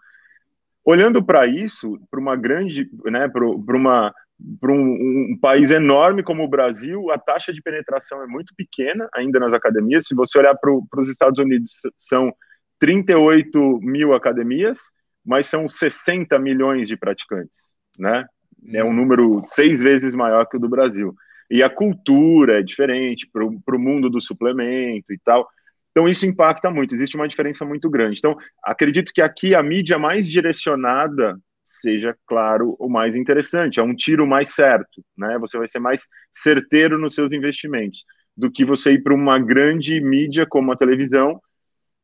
[0.83, 4.13] Olhando para isso, para uma grande, né, para uma
[4.59, 9.07] para um, um, país enorme como o Brasil, a taxa de penetração é muito pequena
[9.15, 10.07] ainda nas academias.
[10.07, 12.33] Se você olhar para os Estados Unidos, são
[12.77, 14.77] 38 mil academias,
[15.25, 18.25] mas são 60 milhões de praticantes, né?
[18.73, 21.15] É um número seis vezes maior que o do Brasil.
[21.49, 25.47] E a cultura é diferente para o mundo do suplemento e tal.
[25.91, 28.17] Então, isso impacta muito, existe uma diferença muito grande.
[28.17, 33.95] Então, acredito que aqui a mídia mais direcionada seja, claro, o mais interessante, é um
[33.95, 35.37] tiro mais certo, né?
[35.39, 38.05] Você vai ser mais certeiro nos seus investimentos
[38.37, 41.39] do que você ir para uma grande mídia como a televisão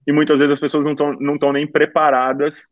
[0.07, 2.67] e muitas vezes as pessoas não estão não nem preparadas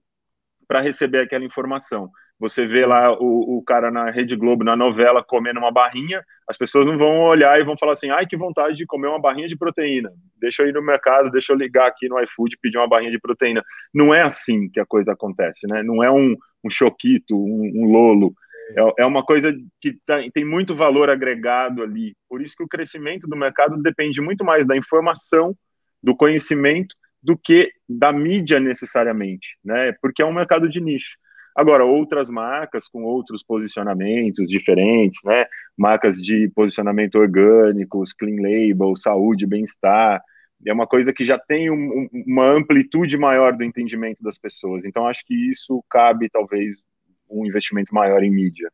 [0.67, 2.09] para receber aquela informação.
[2.39, 6.57] Você vê lá o, o cara na Rede Globo, na novela, comendo uma barrinha, as
[6.57, 9.47] pessoas não vão olhar e vão falar assim: ai, que vontade de comer uma barrinha
[9.47, 10.11] de proteína.
[10.39, 13.11] Deixa eu ir no mercado, deixa eu ligar aqui no iFood e pedir uma barrinha
[13.11, 13.61] de proteína.
[13.93, 15.83] Não é assim que a coisa acontece, né?
[15.83, 18.33] Não é um, um choquito, um, um lolo.
[18.75, 22.15] É, é uma coisa que tá, tem muito valor agregado ali.
[22.29, 25.53] Por isso que o crescimento do mercado depende muito mais da informação,
[26.01, 29.91] do conhecimento, do que da mídia necessariamente, né?
[30.01, 31.17] Porque é um mercado de nicho.
[31.55, 35.45] Agora, outras marcas com outros posicionamentos diferentes, né?
[35.77, 40.21] Marcas de posicionamento orgânicos, clean label, saúde, bem-estar,
[40.65, 44.83] é uma coisa que já tem um, uma amplitude maior do entendimento das pessoas.
[44.83, 46.83] Então, acho que isso cabe, talvez,
[47.29, 48.69] um investimento maior em mídia.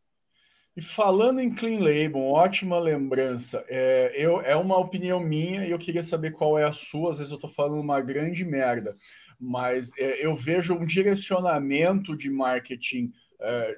[0.76, 3.64] E falando em Clean Label, ótima lembrança.
[3.70, 7.12] É, eu, é uma opinião minha e eu queria saber qual é a sua.
[7.12, 8.94] Às vezes eu estou falando uma grande merda,
[9.40, 13.78] mas é, eu vejo um direcionamento de marketing é,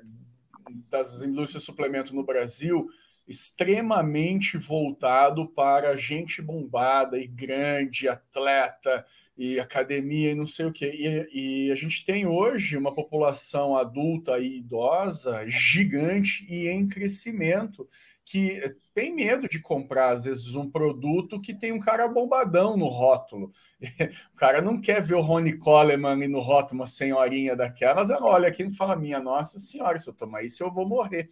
[0.90, 2.88] das indústrias de suplemento no Brasil
[3.28, 9.06] extremamente voltado para gente bombada e grande, atleta,
[9.38, 10.86] e academia e não sei o que.
[10.86, 17.88] E, e, a gente tem hoje uma população adulta e idosa gigante e em crescimento
[18.30, 22.88] que tem medo de comprar, às vezes, um produto que tem um cara bombadão no
[22.88, 23.54] rótulo.
[24.34, 28.50] O cara não quer ver o Rony Coleman no rótulo uma senhorinha daquelas, ela olha
[28.50, 31.30] aqui e fala: Minha nossa senhora, se eu tomar isso, eu vou morrer.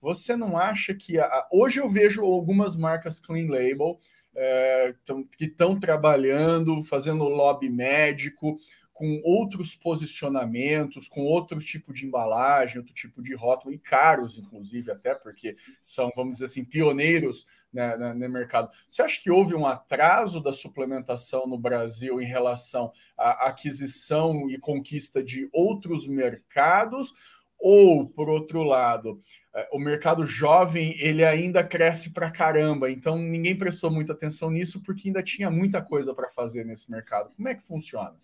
[0.00, 1.18] Você não acha que.
[1.18, 1.46] A...
[1.52, 4.00] Hoje eu vejo algumas marcas clean label
[4.34, 4.94] é,
[5.36, 8.56] que estão trabalhando, fazendo lobby médico,
[8.98, 14.90] com outros posicionamentos, com outro tipo de embalagem, outro tipo de rótulo, e caros, inclusive,
[14.90, 18.72] até porque são, vamos dizer assim, pioneiros né, no mercado.
[18.88, 24.58] Você acha que houve um atraso da suplementação no Brasil em relação à aquisição e
[24.58, 27.14] conquista de outros mercados?
[27.56, 29.20] Ou, por outro lado,
[29.54, 34.82] é, o mercado jovem ele ainda cresce para caramba, então ninguém prestou muita atenção nisso
[34.82, 37.30] porque ainda tinha muita coisa para fazer nesse mercado.
[37.36, 38.16] Como é que funciona?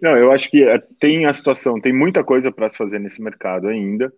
[0.00, 3.22] Não, eu acho que é, tem a situação, tem muita coisa para se fazer nesse
[3.22, 4.12] mercado ainda,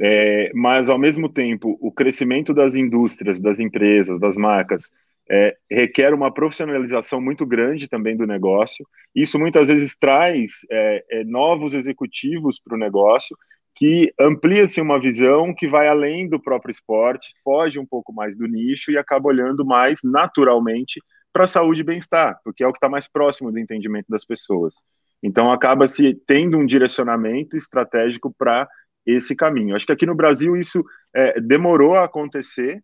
[0.00, 4.90] é, mas ao mesmo tempo o crescimento das indústrias, das empresas, das marcas
[5.30, 8.86] é, requer uma profissionalização muito grande também do negócio.
[9.14, 13.36] Isso muitas vezes traz é, é novos executivos para o negócio
[13.74, 18.46] que amplia-se uma visão que vai além do próprio esporte, foge um pouco mais do
[18.46, 21.00] nicho e acaba olhando mais naturalmente
[21.32, 24.74] para saúde e bem-estar, porque é o que está mais próximo do entendimento das pessoas.
[25.22, 28.68] Então, acaba se tendo um direcionamento estratégico para
[29.06, 29.74] esse caminho.
[29.74, 32.82] Acho que aqui no Brasil isso é, demorou a acontecer,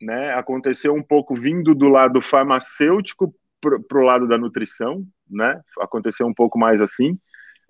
[0.00, 0.32] né?
[0.32, 5.60] Aconteceu um pouco vindo do lado farmacêutico para o lado da nutrição, né?
[5.80, 7.18] Aconteceu um pouco mais assim.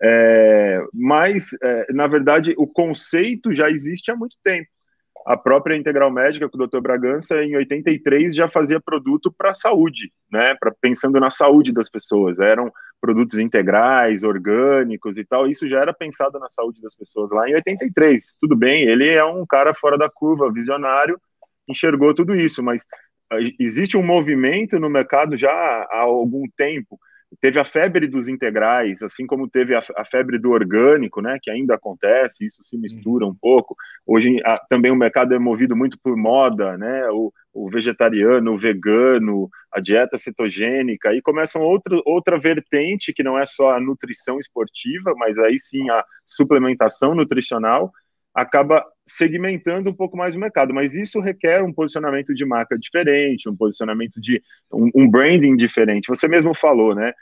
[0.03, 4.69] É, mas, é, na verdade, o conceito já existe há muito tempo
[5.27, 6.81] a própria Integral Médica, com o Dr.
[6.81, 10.55] Bragança, em 83 já fazia produto para a saúde, né?
[10.59, 12.39] Pra, pensando na saúde das pessoas.
[12.39, 15.49] Eram produtos integrais, orgânicos e tal.
[15.49, 18.37] Isso já era pensado na saúde das pessoas lá em 83.
[18.41, 21.21] Tudo bem, ele é um cara fora da curva, visionário,
[21.69, 22.85] enxergou tudo isso, mas
[23.31, 26.99] ah, existe um movimento no mercado já há algum tempo
[27.41, 31.51] teve a febre dos integrais, assim como teve a, a, febre do orgânico, né, que
[31.51, 33.77] ainda acontece, isso se mistura um pouco.
[34.07, 38.59] Hoje a, também o mercado é movido muito por moda, né, o, o, vegetariano, o
[38.59, 44.39] vegano, a dieta cetogênica, e começam outra, outra vertente, que não é só a nutrição
[44.39, 47.93] esportiva, mas aí sim a suplementação nutricional,
[48.35, 53.49] acaba segmentando um pouco mais o mercado, mas isso requer um posicionamento de marca diferente,
[53.49, 56.09] um posicionamento de um, um, branding diferente.
[56.09, 57.13] Você mesmo falou, né?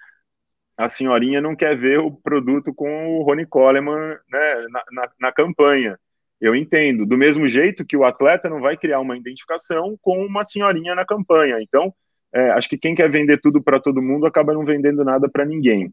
[0.77, 5.33] A senhorinha não quer ver o produto com o Rony Coleman né, na, na, na
[5.33, 5.99] campanha.
[6.41, 7.05] Eu entendo.
[7.05, 11.05] Do mesmo jeito que o atleta não vai criar uma identificação com uma senhorinha na
[11.05, 11.57] campanha.
[11.61, 11.93] Então,
[12.33, 15.45] é, acho que quem quer vender tudo para todo mundo acaba não vendendo nada para
[15.45, 15.93] ninguém.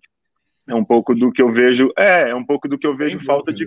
[0.68, 1.92] É um pouco do que eu vejo.
[1.98, 3.66] É, é um pouco do que eu vejo falta de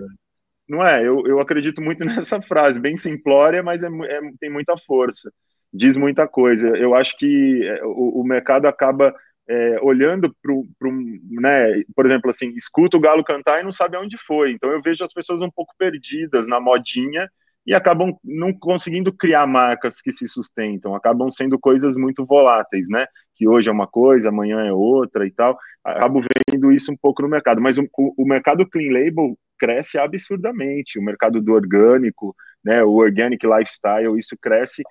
[0.69, 1.01] não é?
[1.07, 5.33] Eu, eu acredito muito nessa frase, bem simplória, mas é, é tem muita força,
[5.73, 6.69] diz muita coisa.
[6.77, 9.15] Eu acho que é, o, o mercado acaba
[9.49, 10.93] é, olhando para
[11.41, 14.53] né, por exemplo, assim, escuta o galo cantar e não sabe aonde foi.
[14.53, 17.29] Então eu vejo as pessoas um pouco perdidas na modinha
[17.69, 23.05] e acabam não conseguindo criar marcas que se sustentam, acabam sendo coisas muito voláteis, né?
[23.35, 25.55] Que hoje é uma coisa, amanhã é outra e tal.
[25.85, 30.99] Acabo vendo isso um pouco no mercado, mas o, o mercado clean label cresce absurdamente.
[30.99, 34.83] O mercado do orgânico, né, o organic lifestyle, isso cresce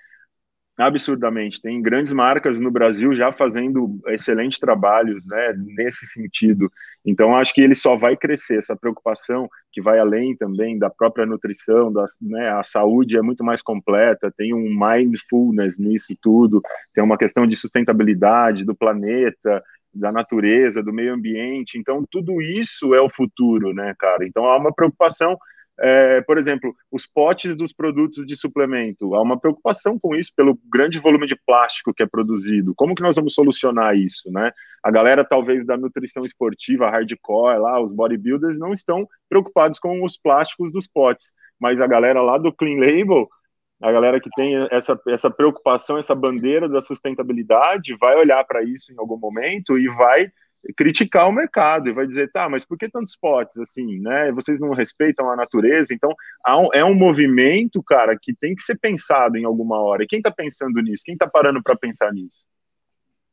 [0.78, 1.62] absurdamente.
[1.62, 6.72] Tem grandes marcas no Brasil já fazendo excelentes trabalhos né, nesse sentido.
[7.04, 8.60] Então, acho que ele só vai crescer.
[8.60, 13.44] Essa preocupação que vai além também da própria nutrição, da, né, a saúde é muito
[13.44, 16.62] mais completa, tem um mindfulness nisso tudo,
[16.94, 19.64] tem uma questão de sustentabilidade do planeta,
[19.94, 21.78] da natureza, do meio ambiente.
[21.78, 24.26] Então, tudo isso é o futuro, né, cara?
[24.26, 25.38] Então, há uma preocupação.
[25.80, 30.60] É, por exemplo, os potes dos produtos de suplemento, há uma preocupação com isso pelo
[30.72, 32.74] grande volume de plástico que é produzido.
[32.76, 34.52] Como que nós vamos solucionar isso, né?
[34.84, 40.18] A galera talvez da nutrição esportiva, hardcore, lá, os bodybuilders não estão preocupados com os
[40.18, 43.30] plásticos dos potes, mas a galera lá do clean label
[43.82, 48.92] a galera que tem essa, essa preocupação, essa bandeira da sustentabilidade, vai olhar para isso
[48.92, 50.32] em algum momento e vai
[50.76, 54.32] criticar o mercado e vai dizer, tá, mas por que tantos potes assim, né?
[54.32, 55.94] Vocês não respeitam a natureza?
[55.94, 56.14] Então,
[56.50, 60.04] um, é um movimento, cara, que tem que ser pensado em alguma hora.
[60.04, 61.04] E quem está pensando nisso?
[61.06, 62.48] Quem está parando para pensar nisso?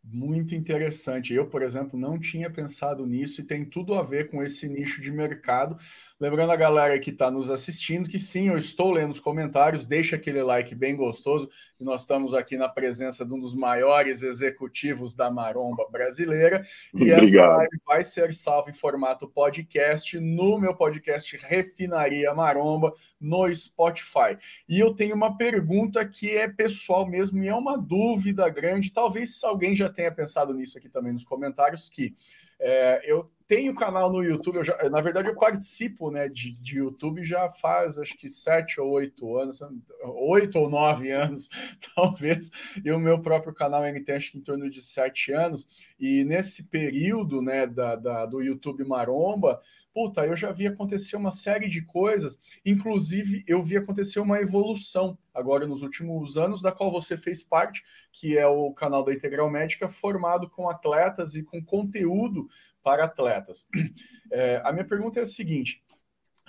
[0.06, 1.32] Muito interessante.
[1.32, 5.00] Eu, por exemplo, não tinha pensado nisso e tem tudo a ver com esse nicho
[5.00, 5.78] de mercado.
[6.20, 10.16] Lembrando a galera que está nos assistindo que sim, eu estou lendo os comentários, deixa
[10.16, 11.50] aquele like bem gostoso.
[11.80, 16.62] E nós estamos aqui na presença de um dos maiores executivos da maromba brasileira.
[16.92, 17.24] E Obrigado.
[17.24, 24.36] essa live vai ser salva em formato podcast no meu podcast Refinaria Maromba no Spotify.
[24.68, 28.92] E eu tenho uma pergunta que é pessoal mesmo e é uma dúvida grande.
[28.92, 32.14] Talvez alguém já tenha pensado nisso aqui também nos comentários, que
[32.61, 37.22] é, eu tenho canal no YouTube, já, na verdade eu participo né, de, de YouTube
[37.22, 39.61] já faz acho que sete ou oito anos,
[40.02, 41.48] oito ou nove anos,
[41.94, 42.50] talvez,
[42.83, 46.24] e o meu próprio canal ele tem acho que em torno de sete anos, e
[46.24, 49.61] nesse período né, da, da do YouTube Maromba,
[49.94, 55.16] puta, eu já vi acontecer uma série de coisas, inclusive eu vi acontecer uma evolução
[55.33, 59.48] agora nos últimos anos, da qual você fez parte, que é o canal da Integral
[59.48, 62.48] Médica, formado com atletas e com conteúdo
[62.83, 63.68] para atletas.
[64.33, 65.85] É, a minha pergunta é a seguinte: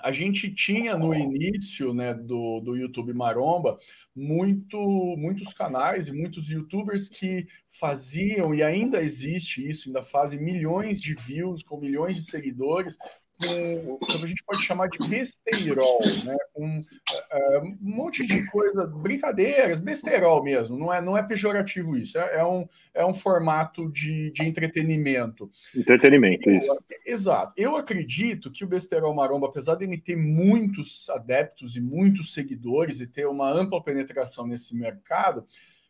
[0.02, 3.78] a gente tinha no início né, do, do YouTube Maromba
[4.16, 4.78] muito,
[5.18, 11.14] muitos canais e muitos youtubers que faziam, e ainda existe isso, ainda fazem milhões de
[11.14, 12.98] views, com milhões de seguidores,
[13.40, 16.36] com o que a gente pode chamar de besteirol, né?
[16.54, 22.18] com uh, um monte de coisa, brincadeiras, besteirol mesmo, não é, não é pejorativo isso,
[22.18, 25.52] é, é um, é um formato de, de entretenimento.
[25.76, 26.78] Entretenimento, eu, isso.
[27.06, 27.54] Exato.
[27.58, 33.00] Eu acredito que o Besterol Maromba, apesar de ele ter muitos adeptos e muitos seguidores
[33.00, 35.46] e ter uma ampla penetração nesse mercado,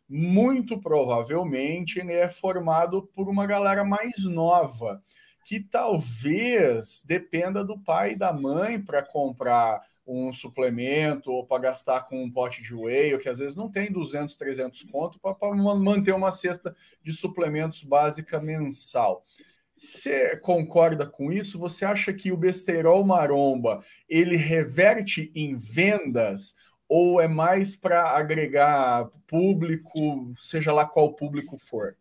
[0.08, 5.02] muito provavelmente ele é formado por uma galera mais nova
[5.46, 12.00] que talvez dependa do pai e da mãe para comprar um suplemento ou para gastar
[12.00, 15.54] com um pote de whey, ou que às vezes não tem 200, 300 conto para
[15.54, 19.24] manter uma cesta de suplementos básica mensal.
[19.76, 21.60] Você concorda com isso?
[21.60, 26.56] Você acha que o besterol maromba ele reverte em vendas
[26.88, 31.96] ou é mais para agregar público, seja lá qual público for?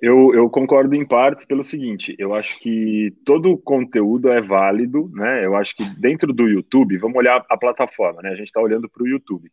[0.00, 5.44] Eu, eu, concordo em partes pelo seguinte: eu acho que todo conteúdo é válido, né?
[5.44, 8.30] Eu acho que dentro do YouTube, vamos olhar a plataforma, né?
[8.30, 9.50] A gente está olhando para o YouTube.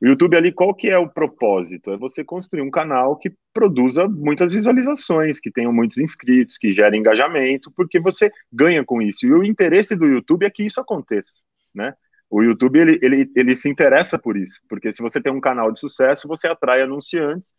[0.00, 1.92] O YouTube ali, qual que é o propósito?
[1.92, 6.96] É você construir um canal que produza muitas visualizações, que tenha muitos inscritos, que gere
[6.96, 9.26] engajamento, porque você ganha com isso.
[9.26, 11.34] E o interesse do YouTube é que isso aconteça,
[11.72, 11.94] né?
[12.28, 15.70] O YouTube ele, ele, ele se interessa por isso, porque se você tem um canal
[15.70, 17.52] de sucesso, você atrai anunciantes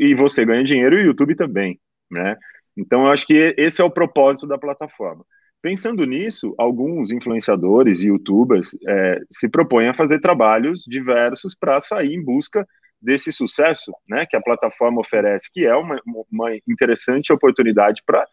[0.00, 2.36] e você ganha dinheiro e o YouTube também, né?
[2.76, 5.24] Então eu acho que esse é o propósito da plataforma.
[5.60, 12.14] Pensando nisso, alguns influenciadores e youtubers é, se propõem a fazer trabalhos diversos para sair
[12.14, 12.66] em busca
[13.02, 16.00] desse sucesso né, que a plataforma oferece, que é uma,
[16.30, 18.24] uma interessante oportunidade para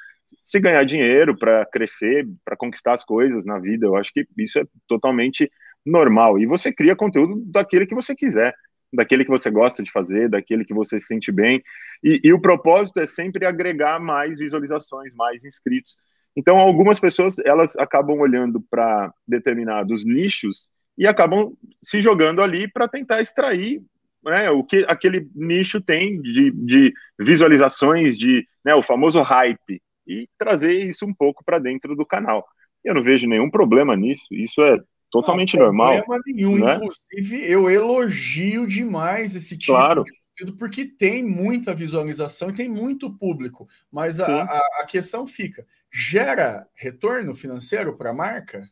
[0.44, 3.88] se ganhar dinheiro, para crescer, para conquistar as coisas na vida.
[3.88, 5.52] Eu acho que isso é totalmente
[5.86, 6.40] normal.
[6.40, 8.54] E você cria conteúdo daquele que você quiser
[8.96, 11.64] daquele que você gosta de fazer, daquele que você se sente bem.
[12.04, 15.98] E, e o propósito é sempre agregar mais visualizações, mais inscritos.
[16.36, 22.88] Então, algumas pessoas elas acabam olhando para determinados nichos e acabam se jogando ali para
[22.88, 23.82] tentar extrair
[24.24, 30.28] né, o que aquele nicho tem de, de visualizações, de né, o famoso hype, e
[30.38, 32.46] trazer isso um pouco para dentro do canal.
[32.84, 34.78] Eu não vejo nenhum problema nisso, isso é
[35.12, 36.04] totalmente não, normal.
[36.04, 36.60] Problema nenhum.
[36.60, 36.76] Né?
[36.76, 40.04] Inclusive, eu elogio demais esse tipo claro.
[40.04, 43.68] de conteúdo, porque tem muita visualização e tem muito público.
[43.92, 48.64] Mas a, a, a, questão fica: gera retorno financeiro para a marca?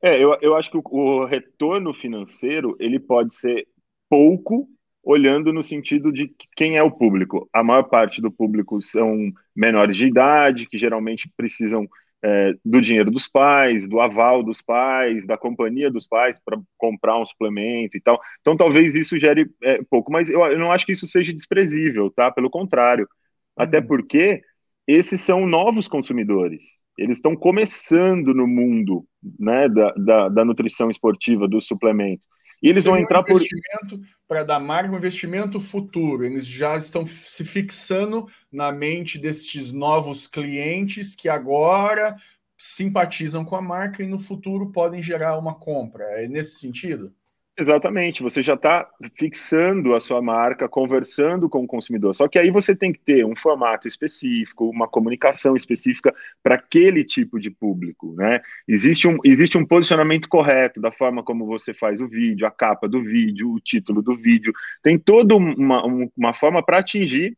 [0.00, 3.66] É, eu, eu acho que o, o retorno financeiro ele pode ser
[4.08, 4.68] pouco
[5.02, 7.48] olhando no sentido de quem é o público.
[7.52, 11.88] A maior parte do público são menores de idade, que geralmente precisam
[12.24, 17.18] é, do dinheiro dos pais, do aval dos pais, da companhia dos pais para comprar
[17.18, 18.20] um suplemento e tal.
[18.40, 22.10] Então, talvez isso gere é, pouco, mas eu, eu, não acho que isso seja desprezível,
[22.10, 22.30] tá?
[22.30, 23.08] Pelo contrário.
[23.56, 23.86] Até uhum.
[23.86, 24.40] porque
[24.86, 26.62] esses são novos consumidores.
[26.96, 29.04] Eles estão começando no mundo
[29.38, 32.22] né, da, da, da nutrição esportiva, do suplemento.
[32.62, 34.08] E eles vão entrar um investimento por.
[34.28, 36.24] Para dar marca, um investimento futuro.
[36.24, 42.16] Eles já estão se fixando na mente destes novos clientes que agora
[42.56, 46.04] simpatizam com a marca e no futuro podem gerar uma compra.
[46.22, 47.12] É nesse sentido?
[47.58, 52.14] Exatamente, você já está fixando a sua marca, conversando com o consumidor.
[52.14, 57.04] Só que aí você tem que ter um formato específico, uma comunicação específica para aquele
[57.04, 58.40] tipo de público, né?
[58.66, 62.88] Existe um, existe um posicionamento correto da forma como você faz o vídeo, a capa
[62.88, 64.50] do vídeo, o título do vídeo.
[64.82, 65.84] Tem toda uma,
[66.16, 67.36] uma forma para atingir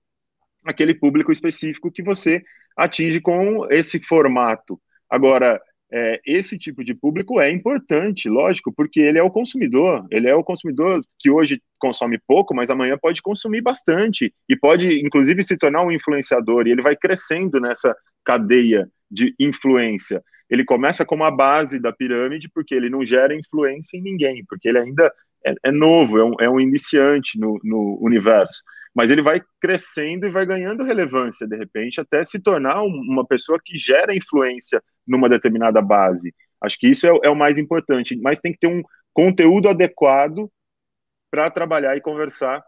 [0.65, 2.43] aquele público específico que você
[2.77, 4.81] atinge com esse formato.
[5.11, 5.61] Agora,
[5.97, 10.35] é, esse tipo de público é importante, lógico, porque ele é o consumidor, ele é
[10.35, 15.57] o consumidor que hoje consome pouco, mas amanhã pode consumir bastante e pode, inclusive, se
[15.57, 20.21] tornar um influenciador, e ele vai crescendo nessa cadeia de influência.
[20.51, 24.69] Ele começa como a base da pirâmide, porque ele não gera influência em ninguém, porque
[24.69, 25.13] ele ainda
[25.47, 28.65] é, é novo, é um, é um iniciante no, no universo
[28.95, 33.59] mas ele vai crescendo e vai ganhando relevância de repente até se tornar uma pessoa
[33.63, 36.33] que gera influência numa determinada base.
[36.61, 38.83] Acho que isso é, é o mais importante, mas tem que ter um
[39.13, 40.51] conteúdo adequado
[41.31, 42.65] para trabalhar e conversar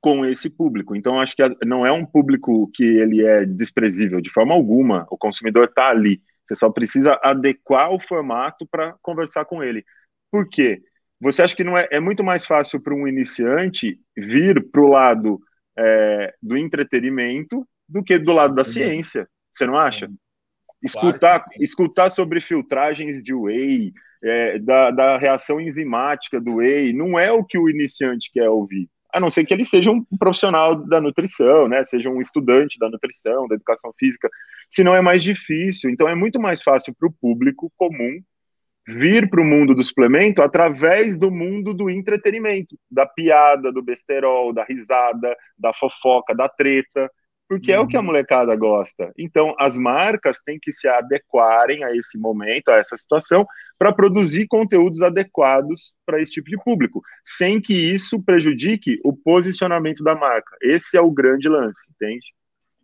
[0.00, 0.94] com esse público.
[0.94, 5.06] Então, acho que não é um público que ele é desprezível de forma alguma.
[5.10, 6.22] O consumidor está ali.
[6.44, 9.84] Você só precisa adequar o formato para conversar com ele.
[10.30, 10.80] Por quê?
[11.20, 14.88] Você acha que não é, é muito mais fácil para um iniciante vir para o
[14.88, 15.40] lado
[15.78, 19.28] é, do entretenimento do que do lado da ciência?
[19.52, 20.10] Você não acha?
[20.82, 23.92] Escutar, escutar sobre filtragens de whey,
[24.22, 28.88] é, da, da reação enzimática do whey, não é o que o iniciante quer ouvir
[29.16, 31.82] a não ser que ele seja um profissional da nutrição, né?
[31.84, 34.28] Seja um estudante da nutrição, da educação física.
[34.68, 35.88] Senão é mais difícil.
[35.88, 38.20] Então é muito mais fácil para o público comum
[38.86, 44.52] vir para o mundo do suplemento através do mundo do entretenimento, da piada, do besterol,
[44.52, 47.10] da risada, da fofoca, da treta,
[47.48, 47.78] porque uhum.
[47.78, 48.06] é o que a uhum.
[48.06, 49.12] molecada gosta.
[49.16, 53.46] Então, as marcas têm que se adequarem a esse momento, a essa situação,
[53.78, 60.02] para produzir conteúdos adequados para esse tipo de público, sem que isso prejudique o posicionamento
[60.02, 60.56] da marca.
[60.62, 62.26] Esse é o grande lance, entende?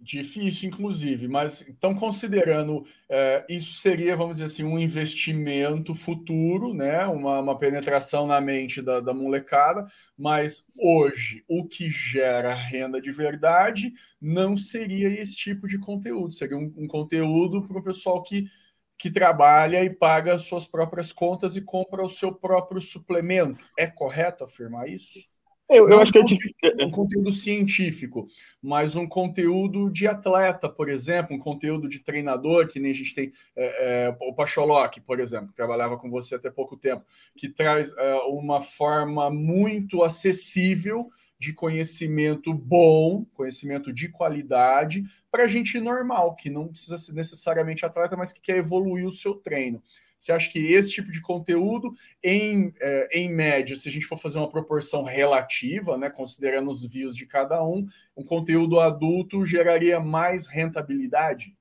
[0.05, 7.07] Difícil, inclusive, mas então considerando é, isso seria, vamos dizer assim, um investimento futuro, né?
[7.07, 9.86] Uma, uma penetração na mente da, da, molecada,
[10.18, 16.57] mas hoje o que gera renda de verdade não seria esse tipo de conteúdo, seria
[16.57, 18.50] um, um conteúdo para o pessoal que,
[18.98, 23.64] que trabalha e paga suas próprias contas e compra o seu próprio suplemento.
[23.78, 25.32] É correto afirmar isso?
[25.68, 26.54] Eu, eu acho que é difícil.
[26.80, 28.28] Um conteúdo científico,
[28.60, 33.14] mas um conteúdo de atleta, por exemplo, um conteúdo de treinador, que nem a gente
[33.14, 37.04] tem é, é, o Pacholoc, por exemplo, que trabalhava com você até pouco tempo,
[37.36, 41.10] que traz é, uma forma muito acessível
[41.42, 48.16] de conhecimento bom, conhecimento de qualidade, para gente normal, que não precisa ser necessariamente atleta,
[48.16, 49.82] mas que quer evoluir o seu treino.
[50.23, 51.93] Você acha que esse tipo de conteúdo,
[52.23, 56.87] em, é, em média, se a gente for fazer uma proporção relativa, né, considerando os
[56.87, 61.57] views de cada um, um conteúdo adulto geraria mais rentabilidade?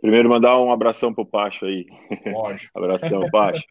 [0.00, 1.86] Primeiro, mandar um abração para o Pacho aí.
[2.24, 2.70] Lógico.
[2.78, 3.64] abração, Pacho.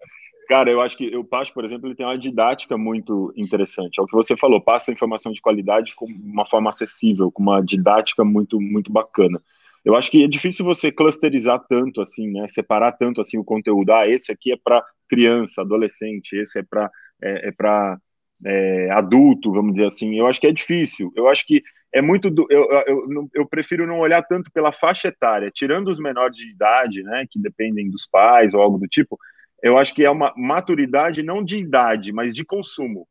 [0.49, 3.97] Cara, eu acho que o Pacho, por exemplo, ele tem uma didática muito interessante.
[3.97, 7.63] É o que você falou, passa informação de qualidade com uma forma acessível, com uma
[7.63, 9.41] didática muito, muito bacana.
[9.83, 12.47] Eu acho que é difícil você clusterizar tanto assim, né?
[12.47, 13.91] Separar tanto assim o conteúdo.
[13.91, 16.89] Ah, esse aqui é para criança, adolescente, esse é para
[17.21, 17.97] é, é para
[18.45, 20.17] é, adulto, vamos dizer assim.
[20.17, 21.11] Eu acho que é difícil.
[21.15, 21.63] Eu acho que
[21.93, 22.29] é muito.
[22.29, 26.49] Do, eu, eu, eu prefiro não olhar tanto pela faixa etária, tirando os menores de
[26.49, 27.25] idade, né?
[27.29, 29.17] Que dependem dos pais ou algo do tipo.
[29.61, 33.07] Eu acho que é uma maturidade não de idade, mas de consumo.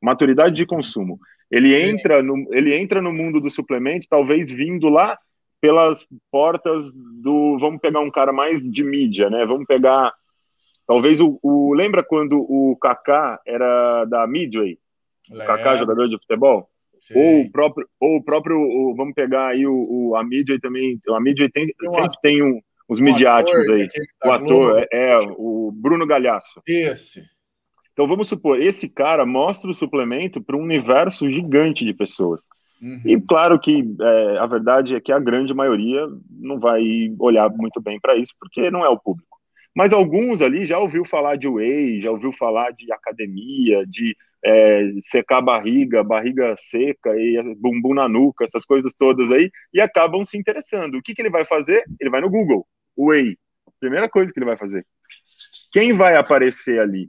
[0.00, 1.18] Maturidade de consumo.
[1.50, 5.16] Ele entra no, ele entra no mundo do suplemento, talvez vindo lá
[5.62, 7.56] pelas portas do.
[7.60, 9.46] Vamos pegar um cara mais de mídia, né?
[9.46, 10.12] Vamos pegar.
[10.86, 11.38] Talvez o.
[11.40, 14.76] o lembra quando o Kaká era da Midway?
[15.30, 16.68] O Kaká, jogador de futebol?
[17.00, 17.14] Sim.
[17.16, 17.88] Ou o próprio.
[18.00, 21.00] Ou o próprio o, vamos pegar aí o, o, a Midway também.
[21.08, 23.88] A Midway tem, tem sempre tem um, os um midiáticos ator, aí.
[24.24, 26.60] O ator é, é o Bruno Galhaço.
[26.66, 27.22] Esse.
[27.92, 32.42] Então vamos supor, esse cara mostra o suplemento para um universo gigante de pessoas.
[32.82, 33.00] Uhum.
[33.04, 36.82] E claro que é, a verdade é que a grande maioria não vai
[37.20, 39.38] olhar muito bem para isso, porque não é o público.
[39.74, 44.90] Mas alguns ali já ouviu falar de whey, já ouviu falar de academia, de é,
[45.00, 50.36] secar barriga, barriga seca e bumbum na nuca, essas coisas todas aí, e acabam se
[50.36, 50.96] interessando.
[50.98, 51.84] O que, que ele vai fazer?
[52.00, 52.66] Ele vai no Google,
[52.98, 53.38] whey.
[53.78, 54.84] Primeira coisa que ele vai fazer.
[55.72, 57.08] Quem vai aparecer ali?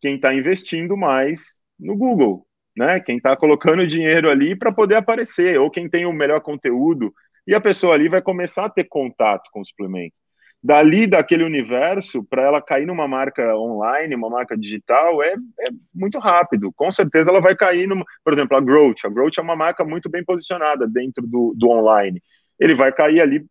[0.00, 2.46] Quem está investindo mais no Google
[2.76, 3.00] né?
[3.00, 7.12] Quem está colocando dinheiro ali para poder aparecer, ou quem tem o melhor conteúdo,
[7.46, 10.14] e a pessoa ali vai começar a ter contato com o suplemento.
[10.62, 16.18] Dali, daquele universo, para ela cair numa marca online, uma marca digital, é, é muito
[16.18, 16.70] rápido.
[16.76, 19.04] Com certeza ela vai cair, numa, por exemplo, a Growth.
[19.04, 22.22] A Growth é uma marca muito bem posicionada dentro do, do online.
[22.58, 23.42] Ele vai cair ali,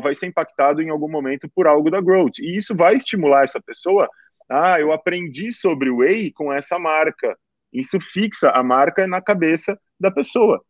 [0.00, 2.38] vai ser impactado em algum momento por algo da Growth.
[2.38, 4.08] E isso vai estimular essa pessoa.
[4.48, 7.36] Ah, eu aprendi sobre o Whey com essa marca
[7.74, 10.62] isso fixa a marca na cabeça da pessoa.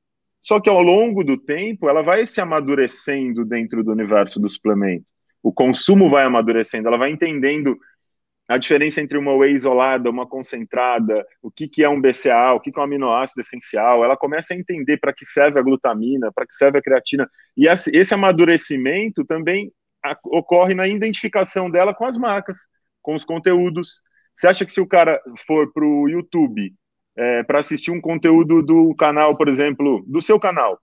[0.43, 5.05] Só que ao longo do tempo, ela vai se amadurecendo dentro do universo do suplemento.
[5.43, 7.79] O consumo vai amadurecendo, ela vai entendendo
[8.47, 12.61] a diferença entre uma whey isolada, uma concentrada, o que, que é um BCA, o
[12.61, 16.31] que, que é um aminoácido essencial, ela começa a entender para que serve a glutamina,
[16.31, 19.73] para que serve a creatina, e esse amadurecimento também
[20.25, 22.59] ocorre na identificação dela com as marcas,
[23.01, 24.03] com os conteúdos.
[24.37, 26.75] Você acha que se o cara for para o YouTube
[27.17, 30.79] é, para assistir um conteúdo do canal, por exemplo, do seu canal,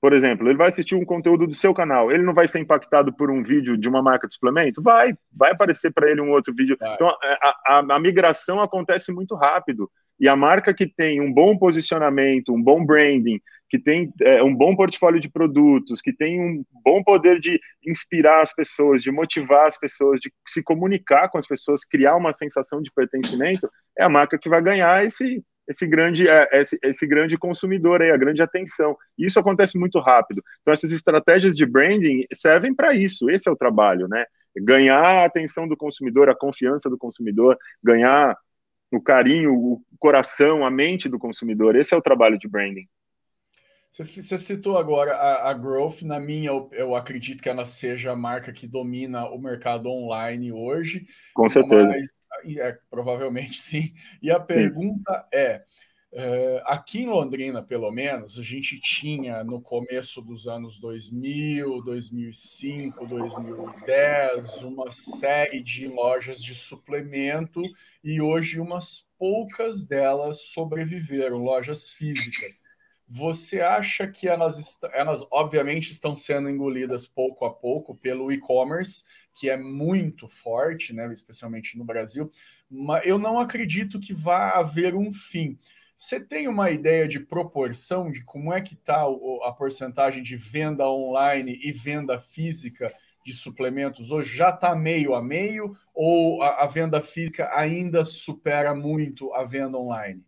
[0.00, 3.12] por exemplo, ele vai assistir um conteúdo do seu canal, ele não vai ser impactado
[3.12, 4.82] por um vídeo de uma marca de suplemento?
[4.82, 6.76] Vai, vai aparecer para ele um outro vídeo.
[6.80, 6.94] Vai.
[6.94, 9.90] Então, a, a, a, migração acontece muito rápido.
[10.18, 14.54] E a marca que tem um bom posicionamento, um bom branding, que tem é, um
[14.54, 19.66] bom portfólio de produtos, que tem um bom poder de inspirar as pessoas, de motivar
[19.66, 24.08] as pessoas, de se comunicar com as pessoas, criar uma sensação de pertencimento, é a
[24.08, 28.42] marca que vai ganhar esse, esse grande, é, esse, esse grande consumidor aí, a grande
[28.42, 28.96] atenção.
[29.16, 30.42] E isso acontece muito rápido.
[30.60, 33.30] Então, essas estratégias de branding servem para isso.
[33.30, 34.24] Esse é o trabalho, né?
[34.56, 38.36] Ganhar a atenção do consumidor, a confiança do consumidor, ganhar
[38.90, 41.76] o carinho, o coração, a mente do consumidor.
[41.76, 42.88] Esse é o trabalho de branding.
[43.88, 48.16] Você, citou agora a, a, Growth, na minha, eu, eu, acredito que ela seja a
[48.16, 51.06] marca que domina o mercado online hoje.
[51.34, 51.92] Com certeza.
[51.92, 53.92] Mas, é, provavelmente sim.
[54.22, 55.38] E a pergunta sim.
[55.38, 55.64] é:
[56.12, 63.06] é, aqui em Londrina, pelo menos, a gente tinha no começo dos anos 2000, 2005,
[63.06, 67.62] 2010, uma série de lojas de suplemento
[68.02, 72.58] e hoje umas poucas delas sobreviveram, lojas físicas.
[73.06, 79.04] Você acha que elas, elas obviamente estão sendo engolidas pouco a pouco pelo e-commerce,
[79.40, 82.30] que é muito forte, né, especialmente no Brasil,
[82.70, 85.56] mas eu não acredito que vá haver um fim.
[85.94, 89.02] Você tem uma ideia de proporção de como é que está
[89.44, 92.92] a porcentagem de venda online e venda física
[93.24, 94.36] de suplementos hoje?
[94.36, 99.78] Já está meio a meio ou a, a venda física ainda supera muito a venda
[99.78, 100.22] online?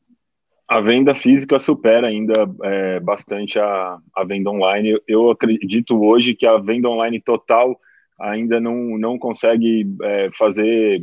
[0.67, 4.99] A venda física supera ainda é, bastante a, a venda online.
[5.07, 7.79] Eu acredito hoje que a venda online total
[8.23, 11.03] ainda não, não consegue é, fazer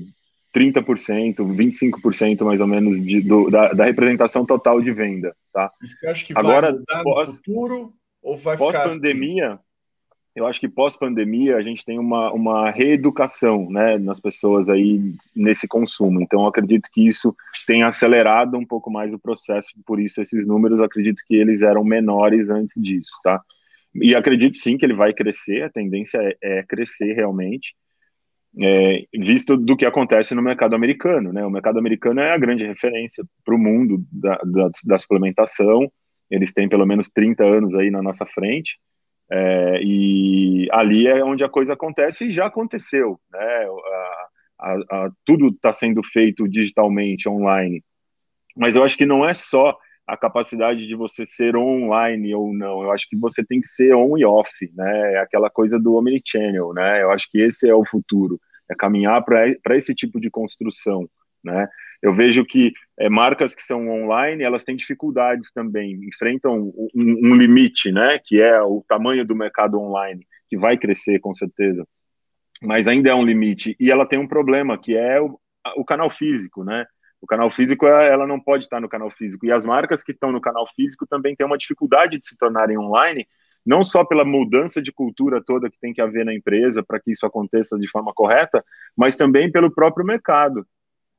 [0.55, 5.35] 30%, 25% mais ou menos de, do, da, da, representação total de venda.
[5.53, 5.71] Tá?
[5.83, 9.53] E você acha que Agora, vai mudar pós, no futuro ou vai pós ficar pandemia,
[9.53, 9.63] assim?
[10.35, 15.67] eu acho que pós-pandemia a gente tem uma, uma reeducação né, nas pessoas aí nesse
[15.67, 16.21] consumo.
[16.21, 17.35] Então, acredito que isso
[17.67, 21.83] tem acelerado um pouco mais o processo, por isso esses números, acredito que eles eram
[21.83, 23.41] menores antes disso, tá?
[23.95, 27.73] E acredito sim que ele vai crescer, a tendência é, é crescer realmente,
[28.59, 31.45] é, visto do que acontece no mercado americano, né?
[31.45, 35.91] O mercado americano é a grande referência para o mundo da, da, da suplementação,
[36.29, 38.77] eles têm pelo menos 30 anos aí na nossa frente,
[39.31, 43.39] é, e ali é onde a coisa acontece e já aconteceu, né?
[43.39, 44.27] A,
[44.61, 47.83] a, a, tudo está sendo feito digitalmente, online.
[48.55, 49.77] Mas eu acho que não é só
[50.09, 52.81] a capacidade de você ser online ou não.
[52.81, 55.13] Eu acho que você tem que ser on e off, né?
[55.13, 57.03] É aquela coisa do omnichannel, né?
[57.03, 61.07] Eu acho que esse é o futuro, é caminhar para esse tipo de construção,
[61.43, 61.67] né?
[62.01, 67.35] Eu vejo que é, marcas que são online, elas têm dificuldades também, enfrentam um, um,
[67.35, 71.85] limite, né, que é o tamanho do mercado online, que vai crescer com certeza,
[72.61, 73.75] mas ainda é um limite.
[73.77, 75.37] E ela tem um problema, que é o,
[75.75, 76.85] o canal físico, né?
[77.21, 79.45] O canal físico, ela não pode estar no canal físico.
[79.45, 82.77] E as marcas que estão no canal físico também têm uma dificuldade de se tornarem
[82.77, 83.27] online,
[83.65, 87.11] não só pela mudança de cultura toda que tem que haver na empresa para que
[87.11, 88.63] isso aconteça de forma correta,
[88.95, 90.65] mas também pelo próprio mercado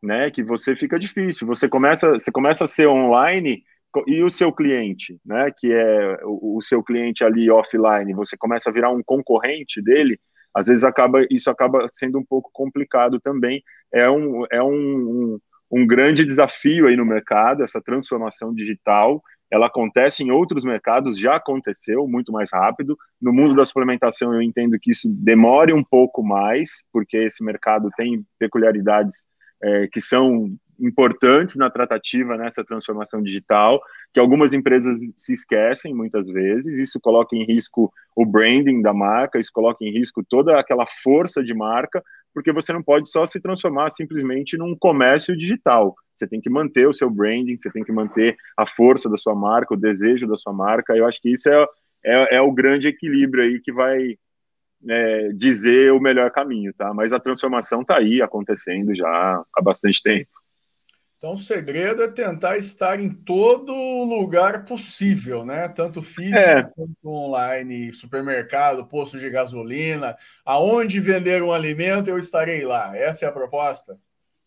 [0.03, 0.31] né?
[0.31, 1.47] Que você fica difícil.
[1.47, 3.63] Você começa, você começa a ser online
[4.07, 5.51] e o seu cliente, né?
[5.57, 10.19] Que é o, o seu cliente ali offline, você começa a virar um concorrente dele.
[10.55, 13.63] Às vezes acaba isso acaba sendo um pouco complicado também.
[13.93, 15.41] É um é um, um,
[15.71, 21.35] um grande desafio aí no mercado essa transformação digital ela acontece em outros mercados, já
[21.35, 22.97] aconteceu muito mais rápido.
[23.21, 27.91] No mundo da suplementação, eu entendo que isso demore um pouco mais, porque esse mercado
[27.97, 29.27] tem peculiaridades
[29.61, 33.81] é, que são importantes na tratativa nessa transformação digital,
[34.15, 39.39] que algumas empresas se esquecem muitas vezes, isso coloca em risco o branding da marca,
[39.39, 42.03] isso coloca em risco toda aquela força de marca,
[42.35, 45.95] porque você não pode só se transformar simplesmente num comércio digital.
[46.15, 49.35] Você tem que manter o seu branding, você tem que manter a força da sua
[49.35, 50.97] marca, o desejo da sua marca.
[50.97, 51.67] Eu acho que isso é,
[52.05, 54.17] é, é o grande equilíbrio aí que vai
[54.89, 56.93] é, dizer o melhor caminho, tá?
[56.95, 60.31] Mas a transformação está aí acontecendo já há bastante tempo.
[61.21, 65.69] Então, o segredo é tentar estar em todo lugar possível, né?
[65.69, 66.63] Tanto físico é.
[66.63, 70.17] quanto online, supermercado, posto de gasolina,
[70.47, 72.97] aonde vender um alimento, eu estarei lá.
[72.97, 73.99] Essa é a proposta?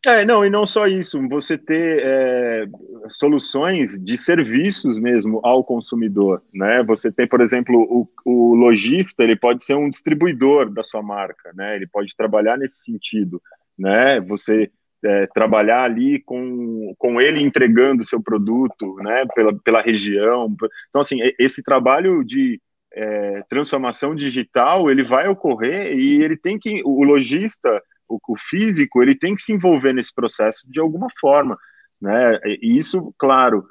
[0.03, 2.65] É, não, e não só isso, você ter é,
[3.07, 6.81] soluções de serviços mesmo ao consumidor, né?
[6.85, 11.53] Você tem, por exemplo, o, o lojista, ele pode ser um distribuidor da sua marca,
[11.53, 11.75] né?
[11.75, 13.39] Ele pode trabalhar nesse sentido,
[13.77, 14.19] né?
[14.21, 14.71] Você
[15.03, 20.55] é, trabalhar ali com, com ele entregando o seu produto, né, pela, pela região.
[20.89, 22.61] Então, assim, esse trabalho de
[22.93, 29.01] é, transformação digital, ele vai ocorrer e ele tem que, o lojista, o, o, físico,
[29.01, 31.57] ele tem que se envolver nesse processo de alguma forma,
[32.01, 33.65] né, e isso, claro,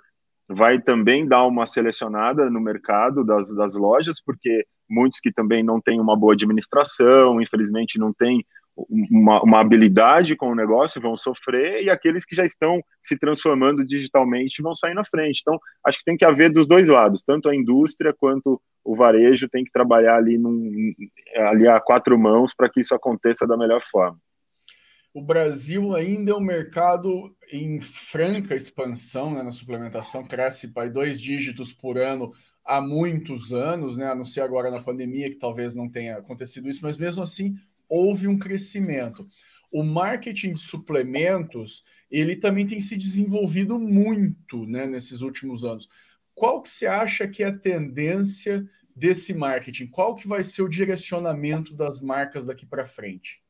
[0.49, 5.81] vai também dar uma selecionada no mercado das, das lojas, porque muitos que também não
[5.81, 8.45] têm uma boa administração, infelizmente não têm
[8.77, 13.85] uma, uma, habilidade com o negócio vão sofrer e aqueles que já estão se transformando
[13.85, 15.41] digitalmente vão sair na frente.
[15.43, 19.49] Então, acho que tem que haver dos dois lados, tanto a indústria quanto o varejo
[19.49, 20.93] tem que trabalhar ali, num,
[21.37, 24.19] ali a quatro mãos para que isso aconteça da melhor forma.
[25.15, 31.21] O Brasil ainda é um mercado em franca expansão né, na suplementação, cresce para dois
[31.21, 32.33] dígitos por ano
[32.65, 34.07] há muitos anos, né?
[34.07, 37.55] A não ser agora na pandemia, que talvez não tenha acontecido isso, mas mesmo assim
[37.93, 39.29] houve um crescimento.
[39.71, 45.91] O marketing de suplementos, ele também tem se desenvolvido muito né, nesses últimos anos.
[46.35, 48.67] Qual que você acha que é a tendência
[48.97, 49.89] desse marketing?
[49.89, 53.43] Qual que vai ser o direcionamento das marcas daqui para frente?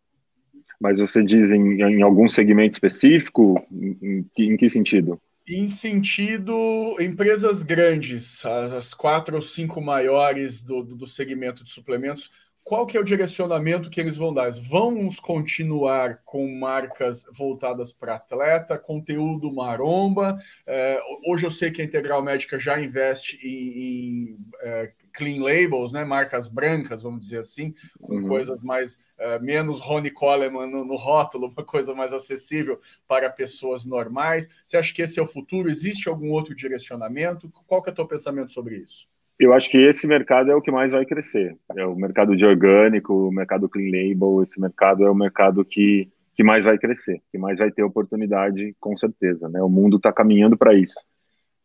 [0.81, 3.65] Mas você diz em, em algum segmento específico?
[3.71, 5.21] Em, em, que sentido?
[5.47, 12.31] Em sentido, empresas grandes, as, as quatro ou cinco maiores do, do segmento de suplementos,
[12.65, 14.45] qual que é o direcionamento que eles vão dar?
[14.45, 20.37] Eles vamos continuar com marcas voltadas para atleta, conteúdo maromba.
[20.67, 25.93] É, hoje eu sei que a Integral Médica já investe em, em é, clean labels,
[25.93, 28.29] né, marcas brancas, vamos dizer assim, com uhum.
[28.29, 33.85] coisas mais é, menos Ronnie Coleman no, no, rótulo, uma coisa mais acessível para pessoas
[33.85, 34.49] normais.
[34.65, 35.69] Você acha que esse é o futuro?
[35.69, 37.53] Existe algum outro direcionamento?
[37.67, 39.09] Qual que é o teu pensamento sobre isso?
[39.39, 41.57] Eu acho que esse mercado é o que mais vai crescer.
[41.77, 46.09] É o mercado de orgânico, o mercado clean label, esse mercado é o mercado que,
[46.35, 49.49] que mais vai crescer, que mais vai ter oportunidade, com certeza.
[49.49, 49.63] Né?
[49.63, 50.99] O mundo está caminhando para isso.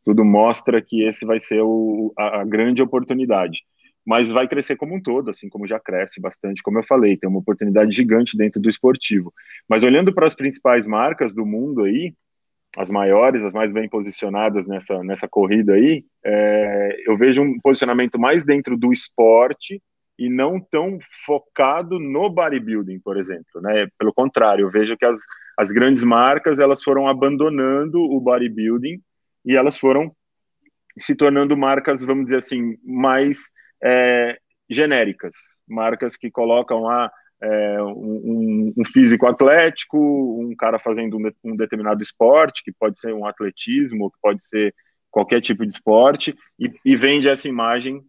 [0.04, 3.64] Tudo mostra que esse vai ser o, a, a grande oportunidade.
[4.06, 7.30] Mas vai crescer como um todo, assim como já cresce bastante, como eu falei, tem
[7.30, 9.34] uma oportunidade gigante dentro do esportivo.
[9.68, 12.14] Mas olhando para as principais marcas do mundo aí,
[12.78, 18.20] as maiores, as mais bem posicionadas nessa, nessa corrida aí, é, eu vejo um posicionamento
[18.20, 19.82] mais dentro do esporte
[20.18, 23.88] e não tão focado no bodybuilding, por exemplo, né?
[23.98, 25.22] Pelo contrário, eu vejo que as,
[25.58, 29.02] as grandes marcas elas foram abandonando o bodybuilding
[29.44, 30.12] e elas foram
[31.00, 33.52] se tornando marcas, vamos dizer assim, mais
[33.84, 34.38] é,
[34.70, 35.34] genéricas,
[35.68, 37.12] marcas que colocam lá
[37.42, 43.14] é, um, um, físico atlético, um cara fazendo um, um, determinado esporte, que pode ser
[43.14, 44.74] um atletismo, que pode ser
[45.12, 48.04] qualquer tipo de esporte, e, e vende essa imagem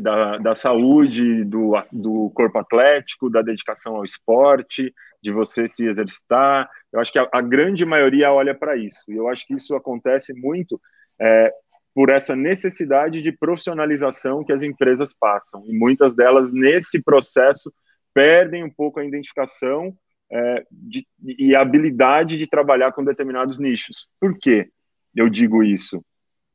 [0.00, 6.68] da, da saúde, do, do corpo atlético, da dedicação ao esporte, de você se exercitar.
[6.92, 9.74] Eu acho que a, a grande maioria olha para isso, e eu acho que isso
[9.74, 10.80] acontece muito
[11.20, 11.52] é,
[11.94, 17.72] por essa necessidade de profissionalização que as empresas passam, e muitas delas, nesse processo,
[18.16, 19.94] perdem um pouco a identificação
[20.32, 24.08] é, de, e a habilidade de trabalhar com determinados nichos.
[24.18, 24.66] Por que
[25.14, 26.02] eu digo isso?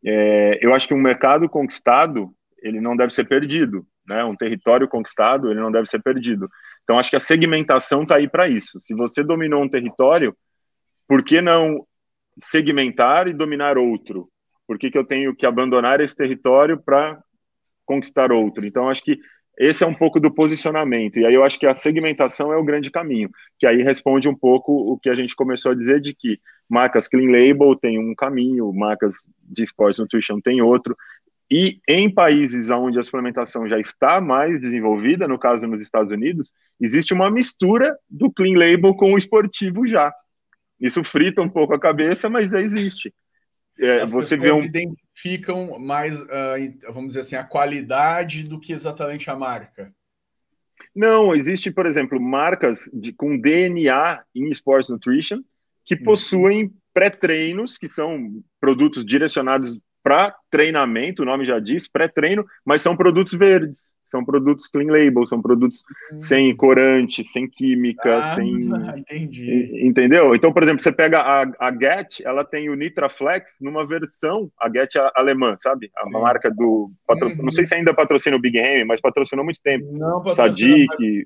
[0.03, 2.33] É, eu acho que um mercado conquistado
[2.63, 4.23] ele não deve ser perdido, né?
[4.23, 6.49] Um território conquistado ele não deve ser perdido.
[6.83, 8.81] Então acho que a segmentação está aí para isso.
[8.81, 10.35] Se você dominou um território,
[11.07, 11.85] por que não
[12.41, 14.27] segmentar e dominar outro?
[14.65, 17.21] Por que, que eu tenho que abandonar esse território para
[17.85, 18.65] conquistar outro?
[18.65, 19.19] Então acho que
[19.57, 21.17] esse é um pouco do posicionamento.
[21.17, 23.29] E aí eu acho que a segmentação é o grande caminho,
[23.59, 26.39] que aí responde um pouco o que a gente começou a dizer de que
[26.69, 30.95] marcas clean label tem um caminho, marcas de sports nutrition tem outro.
[31.51, 36.53] E em países onde a suplementação já está mais desenvolvida, no caso nos Estados Unidos,
[36.79, 40.13] existe uma mistura do clean label com o esportivo já.
[40.79, 43.13] Isso frita um pouco a cabeça, mas existe.
[43.81, 44.61] É, você vê um...
[44.61, 46.27] identificam mais, uh,
[46.89, 49.91] vamos dizer assim, a qualidade do que exatamente a marca.
[50.95, 55.41] Não, existe, por exemplo, marcas de, com DNA em Sports Nutrition
[55.83, 56.03] que uhum.
[56.03, 62.95] possuem pré-treinos, que são produtos direcionados para treinamento, o nome já diz, pré-treino, mas são
[62.95, 66.19] produtos verdes, São produtos clean label, são produtos hum.
[66.19, 68.69] sem corante, sem química, ah, sem.
[68.99, 69.87] Entendi.
[69.87, 70.35] Entendeu?
[70.35, 74.69] Então, por exemplo, você pega a, a Get, ela tem o Nitraflex numa versão, a
[74.69, 75.89] Get alemã, sabe?
[75.95, 76.21] A uhum.
[76.21, 76.91] marca do.
[77.07, 77.29] Patro...
[77.29, 77.43] Uhum.
[77.43, 79.85] Não sei se ainda patrocina o Big Ham, mas patrocinou muito tempo.
[79.93, 80.85] Não patrocina.
[80.91, 81.23] Sadik.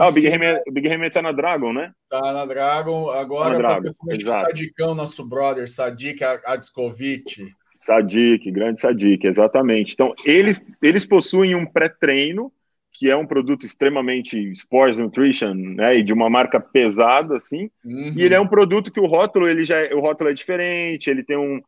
[0.00, 1.92] Ah, o Big Ham, é, o Big Ham tá na Dragon, né?
[2.08, 3.10] Tá na Dragon.
[3.10, 7.52] Agora tá Dragon, patrocina o Sadicão, nosso brother, Sadik Adskovic.
[7.78, 9.94] Sadik, grande Sadik, exatamente.
[9.94, 12.52] Então, eles, eles possuem um pré-treino,
[12.92, 18.12] que é um produto extremamente sports nutrition, né, e de uma marca pesada, assim, uhum.
[18.16, 21.08] e ele é um produto que o rótulo, ele já é, o rótulo é diferente,
[21.08, 21.62] ele tem um,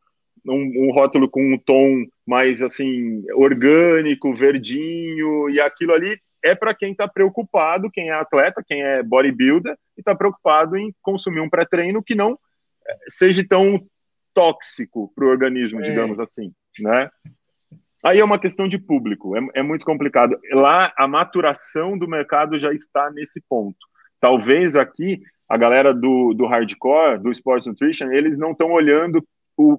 [0.45, 6.73] um, um, rótulo com um tom mais, assim, orgânico, verdinho, e aquilo ali é para
[6.73, 11.49] quem está preocupado, quem é atleta, quem é bodybuilder, e está preocupado em consumir um
[11.49, 12.37] pré-treino que não
[12.85, 13.81] eh, seja tão
[14.33, 17.09] tóxico para o organismo, digamos assim, né?
[18.03, 20.39] Aí é uma questão de público, é, é, muito complicado.
[20.51, 23.77] Lá a maturação do mercado já está nesse ponto.
[24.19, 29.23] Talvez aqui a galera do, do hardcore, do sports nutrition, eles não estão olhando
[29.55, 29.77] o,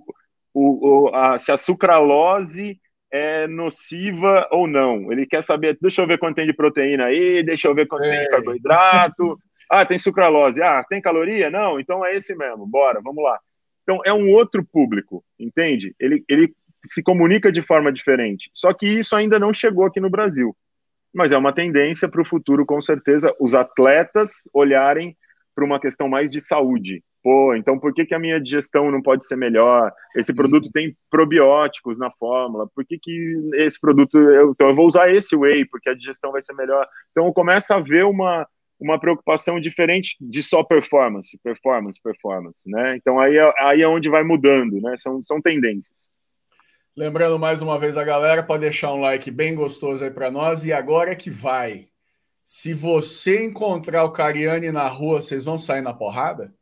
[0.54, 2.78] o, o a, se a sucralose
[3.10, 5.10] é nociva ou não.
[5.10, 8.04] Ele quer saber, deixa eu ver quanto tem de proteína aí, deixa eu ver quanto
[8.04, 8.10] é.
[8.10, 9.38] tem de carboidrato.
[9.70, 10.62] Ah, tem sucralose.
[10.62, 11.50] Ah, tem caloria?
[11.50, 12.66] Não, então é esse mesmo.
[12.66, 13.38] Bora, vamos lá.
[13.92, 15.94] Então, é um outro público, entende?
[16.00, 16.54] Ele, ele
[16.86, 18.50] se comunica de forma diferente.
[18.54, 20.56] Só que isso ainda não chegou aqui no Brasil.
[21.12, 25.14] Mas é uma tendência para o futuro, com certeza, os atletas olharem
[25.54, 27.04] para uma questão mais de saúde.
[27.22, 29.92] Pô, então por que, que a minha digestão não pode ser melhor?
[30.16, 32.66] Esse produto tem probióticos na fórmula.
[32.74, 34.18] Por que, que esse produto.
[34.18, 36.88] Eu, então eu vou usar esse whey, porque a digestão vai ser melhor.
[37.10, 38.48] Então começa a ver uma,
[38.82, 42.96] uma preocupação diferente de só performance, performance, performance, né?
[42.96, 44.96] Então aí, é, aí é onde vai mudando, né?
[44.98, 46.10] São, são tendências.
[46.96, 50.66] Lembrando mais uma vez a galera para deixar um like bem gostoso aí para nós
[50.66, 51.86] e agora que vai.
[52.44, 56.52] Se você encontrar o Cariani na rua, vocês vão sair na porrada?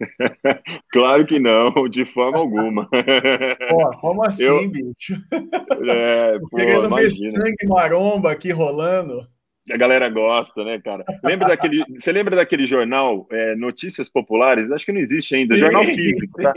[0.92, 2.88] claro que não, de forma alguma.
[3.68, 4.70] Pô, como assim, Eu...
[4.70, 5.14] bicho?
[5.88, 7.10] É, pô, querendo imagina.
[7.10, 9.26] ver sangue maromba aqui rolando
[9.68, 11.04] a galera gosta, né, cara?
[11.22, 14.70] Lembra daquele, você lembra daquele jornal é, Notícias Populares?
[14.70, 16.52] Acho que não existe ainda, sim, jornal físico, tá?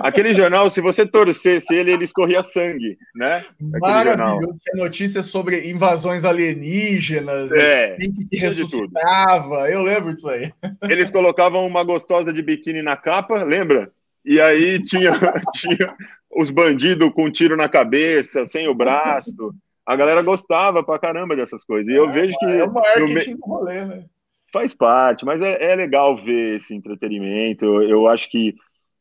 [0.00, 3.44] Aquele jornal, se você torcesse ele, ele escorria sangue, né?
[3.60, 4.58] Maravilhoso.
[4.74, 7.96] Notícias sobre invasões alienígenas, é,
[8.30, 9.70] que ressuscitava.
[9.70, 10.52] Eu lembro disso aí.
[10.82, 13.90] Eles colocavam uma gostosa de biquíni na capa, lembra?
[14.24, 15.12] E aí tinha,
[15.54, 15.94] tinha
[16.30, 19.54] os bandidos com um tiro na cabeça, sem o braço
[19.86, 21.88] a galera gostava pra caramba dessas coisas.
[21.88, 22.46] E eu é, vejo que.
[22.46, 24.04] É o marketing do rolê, né?
[24.52, 27.64] Faz parte, mas é, é legal ver esse entretenimento.
[27.64, 28.54] Eu, eu acho que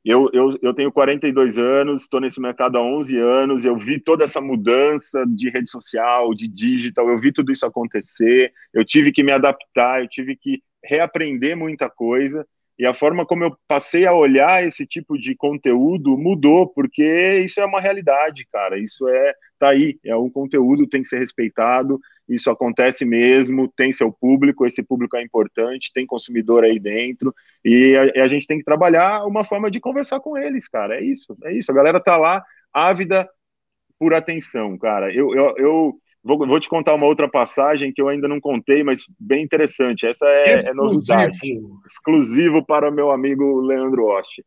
[0.05, 4.23] eu, eu, eu tenho 42 anos, estou nesse mercado há 11 anos, eu vi toda
[4.23, 9.23] essa mudança de rede social, de digital, eu vi tudo isso acontecer, eu tive que
[9.23, 12.47] me adaptar, eu tive que reaprender muita coisa,
[12.79, 17.59] e a forma como eu passei a olhar esse tipo de conteúdo mudou, porque isso
[17.59, 18.79] é uma realidade, cara.
[18.79, 21.99] Isso é tá aí, é um conteúdo tem que ser respeitado.
[22.27, 27.33] Isso acontece mesmo, tem seu público, esse público é importante, tem consumidor aí dentro,
[27.65, 30.95] e a, a gente tem que trabalhar uma forma de conversar com eles, cara.
[30.95, 31.71] É isso, é isso.
[31.71, 33.27] A galera tá lá ávida
[33.99, 35.13] por atenção, cara.
[35.13, 38.83] Eu, eu, eu Vou, vou, te contar uma outra passagem que eu ainda não contei,
[38.83, 40.05] mas bem interessante.
[40.05, 41.35] Essa é, é novidade.
[41.87, 44.45] Exclusivo para o meu amigo Leandro Oste.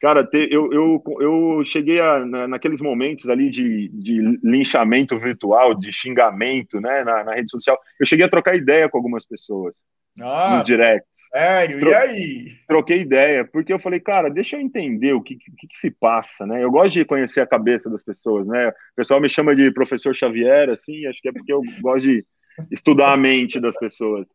[0.00, 5.74] Cara, te, eu, eu, eu cheguei a, na, naqueles momentos ali de, de linchamento virtual,
[5.74, 9.84] de xingamento né, na, na rede social, eu cheguei a trocar ideia com algumas pessoas.
[10.16, 11.28] Nossa, nos directs.
[11.32, 11.78] Sério?
[11.78, 12.52] Tro e aí?
[12.66, 16.46] Troquei ideia, porque eu falei, cara, deixa eu entender o que, que, que, se passa,
[16.46, 16.62] né?
[16.62, 18.68] Eu gosto de conhecer a cabeça das pessoas, né?
[18.68, 22.24] O pessoal me chama de professor Xavier, assim, acho que é porque eu gosto de
[22.70, 24.28] estudar a mente das pessoas.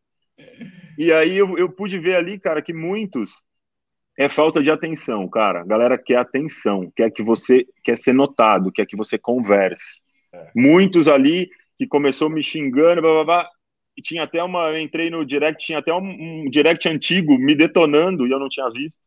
[0.98, 3.42] E aí eu, eu pude ver ali, cara, que muitos
[4.18, 5.60] é falta de atenção, cara.
[5.60, 10.00] A galera quer atenção, quer que você quer ser notado, quer que você converse.
[10.32, 10.50] É.
[10.54, 13.50] Muitos ali que começou me xingando, blá, blá, blá,
[13.96, 14.70] e tinha até uma.
[14.70, 18.48] Eu entrei no direct, tinha até um, um, direct antigo me detonando e eu não
[18.48, 19.00] tinha visto.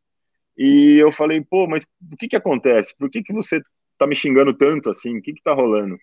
[0.57, 2.95] E eu falei, pô, mas o que que acontece?
[2.97, 3.61] Por que que você
[3.97, 5.17] tá me xingando tanto assim?
[5.17, 5.97] O que que tá rolando?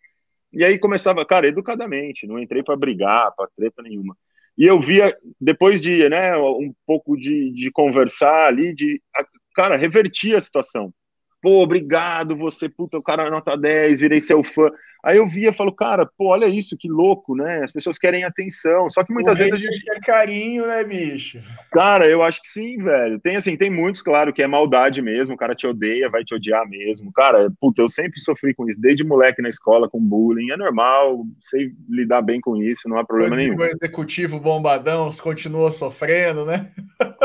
[0.53, 4.17] E aí começava, cara, educadamente, não entrei para brigar, para treta nenhuma.
[4.57, 9.03] E eu via, depois de né, um pouco de, de conversar ali, de,
[9.55, 10.95] cara, revertir a situação.
[11.43, 14.71] Pô, obrigado, você, puta, o cara nota 10, virei seu fã.
[15.07, 17.63] Aí eu via e falo, cara, pô, olha isso, que louco, né?
[17.63, 18.91] As pessoas querem atenção.
[18.91, 19.85] Só que muitas vezes a gente.
[19.85, 21.39] quer carinho, né, bicho?
[21.71, 23.21] Cara, eu acho que sim, velho.
[23.21, 25.37] Tem assim, tem muitos, claro, que é maldade mesmo.
[25.37, 27.13] O cara te odeia, vai te odiar mesmo.
[27.13, 30.51] Cara, puta, eu sempre sofri com isso, desde moleque na escola, com bullying.
[30.51, 33.57] É normal, sei lidar bem com isso, não há problema nenhum.
[33.57, 36.69] O executivo bombadão continua sofrendo, né?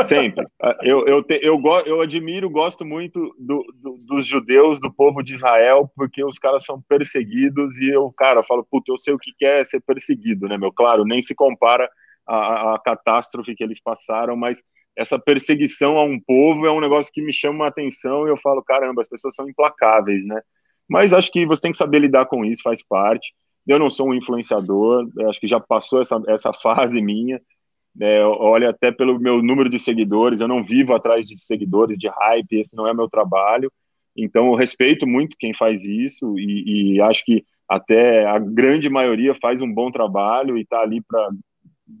[0.04, 0.46] Sempre.
[0.62, 5.20] Ah, eu, eu, te, eu, eu admiro, gosto muito do, do, dos judeus, do povo
[5.20, 9.18] de Israel, porque os caras são perseguidos e eu, cara, falo, puta, eu sei o
[9.18, 10.72] que é ser perseguido, né, meu?
[10.72, 11.88] Claro, nem se compara
[12.26, 14.62] à, à catástrofe que eles passaram, mas
[14.96, 18.36] essa perseguição a um povo é um negócio que me chama a atenção e eu
[18.36, 20.40] falo, caramba, as pessoas são implacáveis, né?
[20.88, 23.32] Mas acho que você tem que saber lidar com isso, faz parte.
[23.66, 27.40] Eu não sou um influenciador, acho que já passou essa, essa fase minha.
[28.00, 32.08] É, olha, até pelo meu número de seguidores, eu não vivo atrás de seguidores, de
[32.08, 33.70] hype, esse não é meu trabalho.
[34.16, 39.34] Então, eu respeito muito quem faz isso e, e acho que até a grande maioria
[39.34, 41.30] faz um bom trabalho e está ali para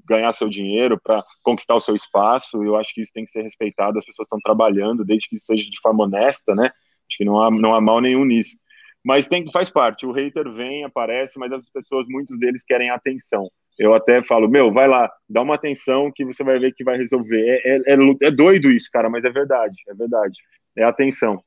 [0.06, 2.62] ganhar seu dinheiro, para conquistar o seu espaço.
[2.62, 3.96] Eu acho que isso tem que ser respeitado.
[3.96, 6.66] As pessoas estão trabalhando, desde que seja de forma honesta, né?
[6.66, 8.58] Acho que não há, não há mal nenhum nisso.
[9.02, 10.04] Mas tem faz parte.
[10.04, 13.50] O hater vem, aparece, mas as pessoas, muitos deles querem atenção.
[13.78, 16.98] Eu até falo, meu, vai lá, dá uma atenção que você vai ver que vai
[16.98, 17.40] resolver.
[17.64, 20.38] É, é, é, é doido isso, cara, mas é verdade, é verdade.
[20.76, 21.42] É atenção.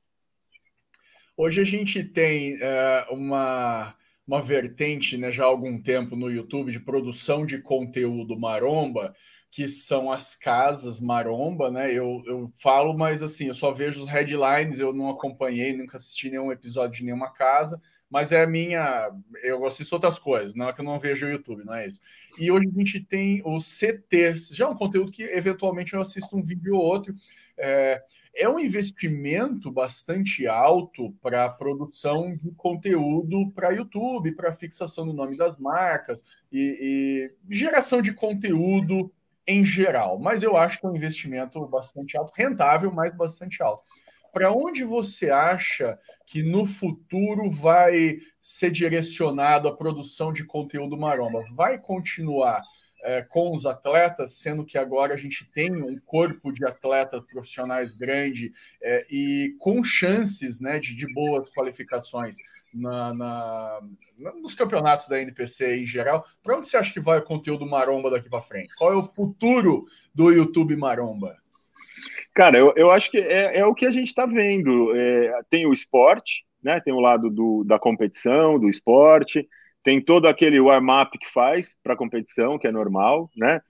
[1.38, 3.94] Hoje a gente tem é, uma
[4.28, 9.14] uma vertente né, já há algum tempo no YouTube de produção de conteúdo maromba,
[9.52, 11.90] que são as casas maromba, né?
[11.90, 16.30] Eu, eu falo, mas assim, eu só vejo os headlines, eu não acompanhei, nunca assisti
[16.30, 19.10] nenhum episódio de nenhuma casa, mas é a minha.
[19.44, 22.02] Eu assisto outras coisas, não é que eu não vejo o YouTube, não é isso.
[22.38, 26.36] E hoje a gente tem os CTs, já é um conteúdo que eventualmente eu assisto
[26.36, 27.16] um vídeo ou outro.
[27.58, 28.04] É,
[28.36, 35.14] é um investimento bastante alto para a produção de conteúdo para YouTube, para fixação do
[35.14, 36.22] nome das marcas
[36.52, 39.12] e, e, geração de conteúdo
[39.48, 40.20] em geral.
[40.20, 43.84] Mas eu acho que é um investimento bastante alto, rentável, mas bastante alto.
[44.34, 51.42] Para onde você acha que no futuro vai ser direcionado a produção de conteúdo maromba?
[51.54, 52.62] Vai continuar
[53.06, 57.93] é, com os atletas, sendo que agora a gente tem um corpo de atletas profissionais
[57.93, 58.51] grande
[58.82, 62.38] é, e com chances né, de, de boas qualificações
[62.74, 63.80] na, na,
[64.41, 66.26] nos campeonatos da NPC em geral.
[66.43, 68.74] Para onde você acha que vai o conteúdo maromba daqui para frente?
[68.76, 71.38] Qual é o futuro do YouTube maromba?
[72.34, 74.95] Cara, eu, eu acho que é, é o que a gente está vendo.
[74.95, 76.82] É, tem o esporte, né?
[76.82, 79.47] Tem o lado do, da competição, do esporte
[79.86, 83.62] tem todo aquele warm-up que faz para competição, que é normal, né?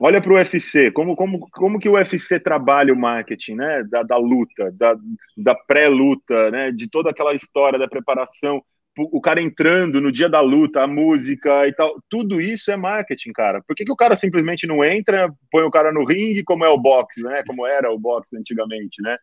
[0.00, 3.84] Olha para o UFC, como, como, como que o UFC trabalha o marketing, né?
[3.84, 4.96] Da, da luta, da,
[5.36, 6.72] da pré-luta, né?
[6.72, 8.60] De toda aquela história da preparação,
[8.98, 13.32] o cara entrando no dia da luta, a música e tal, tudo isso é marketing,
[13.32, 13.62] cara.
[13.62, 16.68] Por que, que o cara simplesmente não entra, põe o cara no ringue, como é
[16.68, 17.44] o boxe, né?
[17.46, 19.16] Como era o boxe antigamente, né?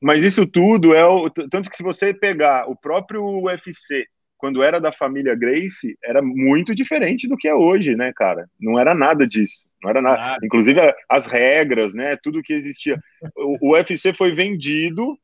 [0.00, 1.28] Mas isso tudo é o.
[1.28, 4.06] Tanto que se você pegar o próprio UFC
[4.38, 8.48] quando era da família Grace, era muito diferente do que é hoje, né, cara?
[8.60, 9.64] Não era nada disso.
[9.82, 10.38] Não era nada.
[10.44, 12.16] Inclusive as regras, né?
[12.22, 12.98] Tudo que existia.
[13.36, 15.18] O, o UFC foi vendido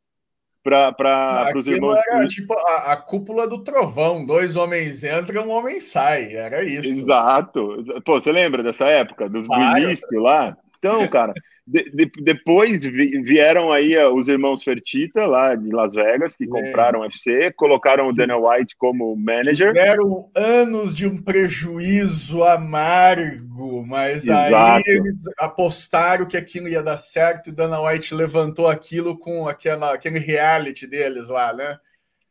[0.63, 1.99] para os irmãos.
[2.09, 6.35] Era tipo a, a, cúpula do trovão: dois homens entram, um homem sai.
[6.35, 6.89] Era isso.
[6.89, 7.85] Exato.
[8.05, 10.57] Pô, você lembra dessa época, do, do início lá?
[10.79, 11.33] Então, cara.
[11.65, 16.47] De, de, depois vieram aí uh, os irmãos Fertita, lá de Las Vegas, que é.
[16.49, 19.69] compraram o UFC, colocaram o Dana White como manager.
[19.69, 24.55] Tiveram anos de um prejuízo amargo, mas Exato.
[24.57, 29.95] aí eles apostaram que aquilo ia dar certo e Dana White levantou aquilo com aquela,
[29.95, 31.79] aquele reality deles lá, né?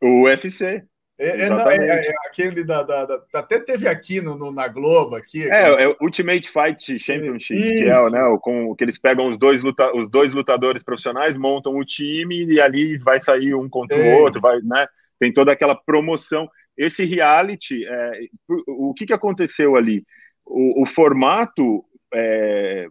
[0.02, 0.84] O UFC.
[1.22, 4.50] É, é, não, é, é, é, aquele da, da, da, Até teve aqui no, no
[4.50, 5.14] na Globo.
[5.14, 9.62] Aqui, é, é Ultimate Fight Championship, que é né, com, que eles pegam os dois,
[9.62, 14.20] luta, os dois lutadores profissionais, montam o time e ali vai sair um contra o
[14.20, 14.84] outro, vai, né?
[15.16, 16.50] Tem toda aquela promoção.
[16.76, 18.20] Esse reality, é,
[18.66, 20.04] o que, que aconteceu ali?
[20.44, 22.88] O, o formato é,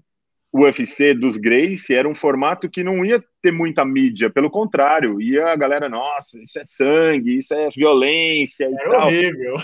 [0.53, 5.47] UFC dos Grace era um formato que não ia ter muita mídia, pelo contrário, ia
[5.47, 9.07] a galera, nossa, isso é sangue, isso é violência e era tal.
[9.07, 9.55] horrível.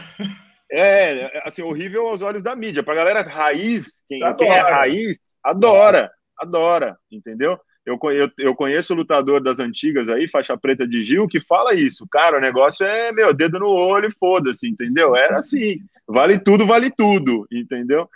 [0.69, 2.83] É, assim, horrível aos olhos da mídia.
[2.83, 7.57] Pra galera raiz, quem, quem é raiz, adora, adora, entendeu?
[7.85, 11.73] Eu, eu, eu conheço o lutador das antigas aí, faixa preta de Gil, que fala
[11.73, 12.05] isso.
[12.11, 15.15] Cara, o negócio é, meu, dedo no olho e foda-se, entendeu?
[15.15, 18.09] Era assim, vale tudo, vale tudo, entendeu?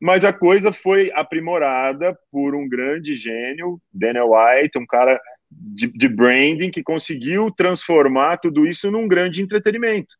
[0.00, 6.08] Mas a coisa foi aprimorada por um grande gênio, Daniel White, um cara de, de
[6.08, 10.14] branding que conseguiu transformar tudo isso num grande entretenimento.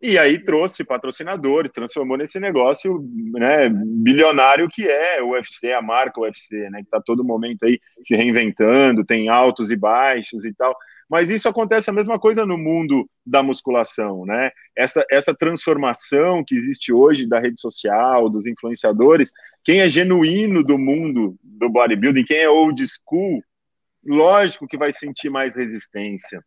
[0.00, 6.20] E aí trouxe patrocinadores, transformou nesse negócio né, bilionário que é o UFC, a marca
[6.20, 6.78] UFC, né?
[6.78, 10.76] Que está todo momento aí se reinventando, tem altos e baixos e tal.
[11.08, 14.50] Mas isso acontece a mesma coisa no mundo da musculação, né?
[14.76, 19.32] Essa, essa transformação que existe hoje da rede social, dos influenciadores,
[19.64, 23.42] quem é genuíno do mundo do bodybuilding, quem é old school,
[24.04, 26.44] lógico que vai sentir mais resistência.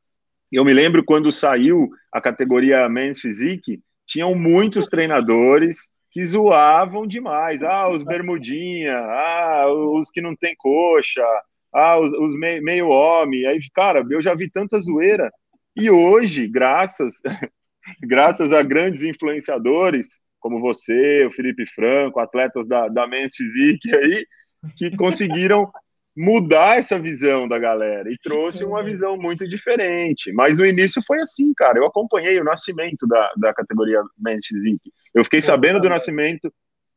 [0.52, 7.64] Eu me lembro quando saiu a categoria Men's Physique, tinham muitos treinadores que zoavam demais.
[7.64, 11.24] Ah, os bermudinha, ah, os que não tem coxa,
[11.74, 13.46] ah, os, os meio, meio homem.
[13.46, 15.32] Aí, cara, eu já vi tanta zoeira.
[15.76, 17.16] E hoje, graças,
[18.02, 24.26] graças a grandes influenciadores como você, o Felipe Franco, atletas da, da Men's Physique aí,
[24.76, 25.72] que conseguiram
[26.18, 30.34] mudar essa visão da galera e trouxe uma visão muito diferente.
[30.34, 31.78] Mas no início foi assim, cara.
[31.78, 34.92] Eu acompanhei o nascimento da, da categoria Men's Physique.
[35.14, 36.52] Eu fiquei sabendo do nascimento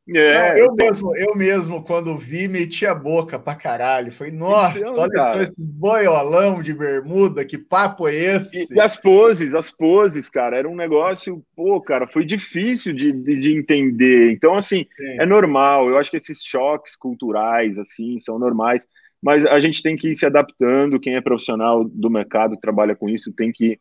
[0.07, 4.13] é, não, eu mesmo, eu mesmo, quando vi, meti a boca pra caralho.
[4.13, 5.33] Foi, nossa, então, olha cara.
[5.33, 8.71] só esse boiolão de bermuda, que papo é esse?
[8.71, 13.13] E, e, as poses, as poses, cara, era um negócio, pô, cara, foi difícil de,
[13.13, 14.31] de, de entender.
[14.33, 15.17] Então, assim, Sim.
[15.21, 15.89] é normal.
[15.89, 18.87] Eu acho que esses choques culturais, assim, são normais,
[19.23, 21.01] mas a gente tem que ir se adaptando.
[21.01, 23.81] Quem é profissional do mercado, trabalha com isso, tem que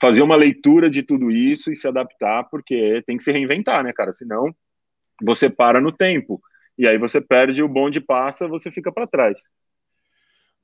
[0.00, 3.92] fazer uma leitura de tudo isso e se adaptar, porque tem que se reinventar, né,
[3.92, 4.10] cara?
[4.10, 4.54] Senão
[5.22, 6.40] você para no tempo.
[6.76, 9.38] E aí você perde o bonde passa, você fica para trás.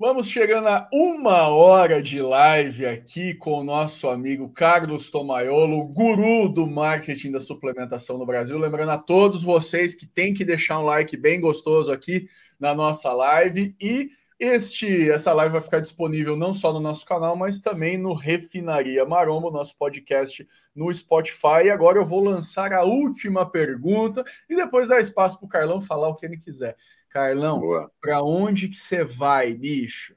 [0.03, 6.49] Vamos chegando a uma hora de live aqui com o nosso amigo Carlos Tomaiolo, guru
[6.49, 8.57] do marketing da suplementação no Brasil.
[8.57, 12.27] Lembrando a todos vocês que tem que deixar um like bem gostoso aqui
[12.59, 14.11] na nossa live e
[14.41, 19.05] este, essa live vai ficar disponível não só no nosso canal, mas também no Refinaria
[19.05, 21.67] Maromba, nosso podcast no Spotify.
[21.67, 25.83] E agora eu vou lançar a última pergunta e depois dar espaço para o Carlão
[25.83, 26.75] falar o que ele quiser.
[27.11, 27.61] Carlão,
[28.01, 30.15] para onde que você vai, bicho?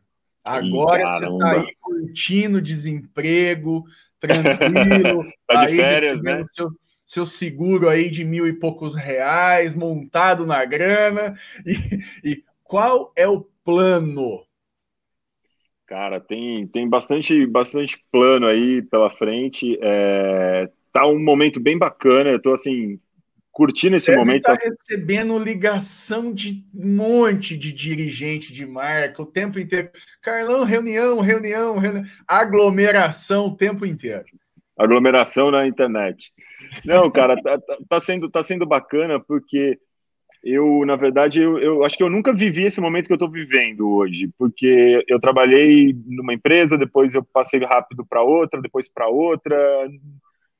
[0.47, 3.83] Agora você está aí curtindo desemprego,
[4.21, 5.25] tranquilo.
[5.45, 6.45] tá de férias, né?
[6.51, 6.69] Seu,
[7.05, 11.33] seu seguro aí de mil e poucos reais, montado na grana.
[11.65, 14.43] E, e qual é o plano?
[15.85, 19.77] Cara, tem, tem bastante, bastante plano aí pela frente.
[19.81, 22.29] É, tá um momento bem bacana.
[22.29, 22.99] Eu tô assim,
[23.51, 24.43] curtindo esse Deve momento.
[24.43, 29.89] Tá recebendo ligação de um monte de dirigente de marca o tempo inteiro.
[30.21, 32.03] Carlão, reunião, reunião, reunião.
[32.27, 34.25] aglomeração o tempo inteiro.
[34.75, 36.33] Aglomeração na internet.
[36.83, 39.77] Não, cara, tá, tá, tá, sendo, tá sendo bacana porque
[40.43, 43.31] eu, na verdade, eu, eu, acho que eu nunca vivi esse momento que eu estou
[43.31, 49.07] vivendo hoje, porque eu trabalhei numa empresa, depois eu passei rápido para outra, depois para
[49.07, 49.55] outra,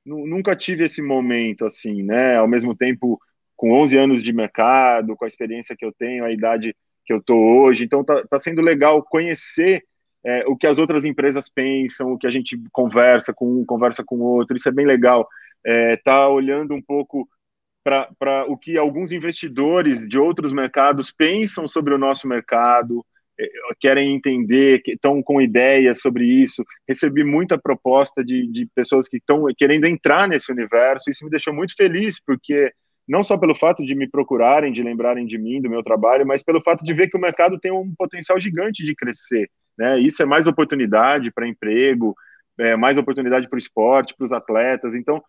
[0.06, 2.38] nunca tive esse momento assim, né?
[2.38, 3.20] Ao mesmo tempo,
[3.58, 6.74] com 11 anos de mercado, com a experiência que eu tenho, a idade
[7.06, 9.84] que eu tô hoje, então tá, tá sendo legal conhecer
[10.26, 14.02] é, o que as outras empresas pensam, o que a gente conversa com um, conversa
[14.06, 15.28] com o outro, isso é bem legal.
[15.66, 17.28] É, tá olhando um pouco
[17.84, 23.06] para o que alguns investidores de outros mercados pensam sobre o nosso mercado,
[23.40, 23.48] eh,
[23.80, 26.64] querem entender, estão com ideias sobre isso.
[26.88, 31.10] Recebi muita proposta de, de pessoas que estão querendo entrar nesse universo.
[31.10, 32.72] Isso me deixou muito feliz, porque
[33.08, 36.42] não só pelo fato de me procurarem, de lembrarem de mim, do meu trabalho, mas
[36.42, 39.50] pelo fato de ver que o mercado tem um potencial gigante de crescer.
[39.78, 40.00] Né?
[40.00, 42.16] Isso é mais oportunidade para emprego,
[42.58, 44.96] é mais oportunidade para o esporte, para os atletas.
[44.96, 45.22] Então,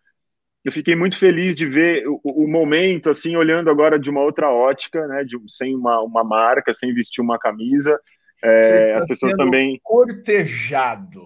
[0.65, 4.49] eu fiquei muito feliz de ver o, o, momento, assim, olhando agora de uma outra
[4.49, 8.01] ótica, né, de, sem uma, uma marca, sem vestir uma camisa.
[8.43, 9.79] É, as pessoas também.
[9.83, 11.21] Cortejado.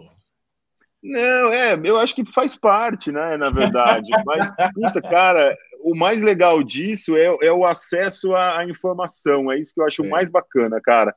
[1.02, 4.10] Não, é, eu acho que faz parte, né, na verdade.
[4.28, 9.50] Mas, puta, cara, o mais legal disso é, é o acesso à, à, informação.
[9.50, 10.08] É isso que eu acho é.
[10.10, 11.16] mais bacana, cara.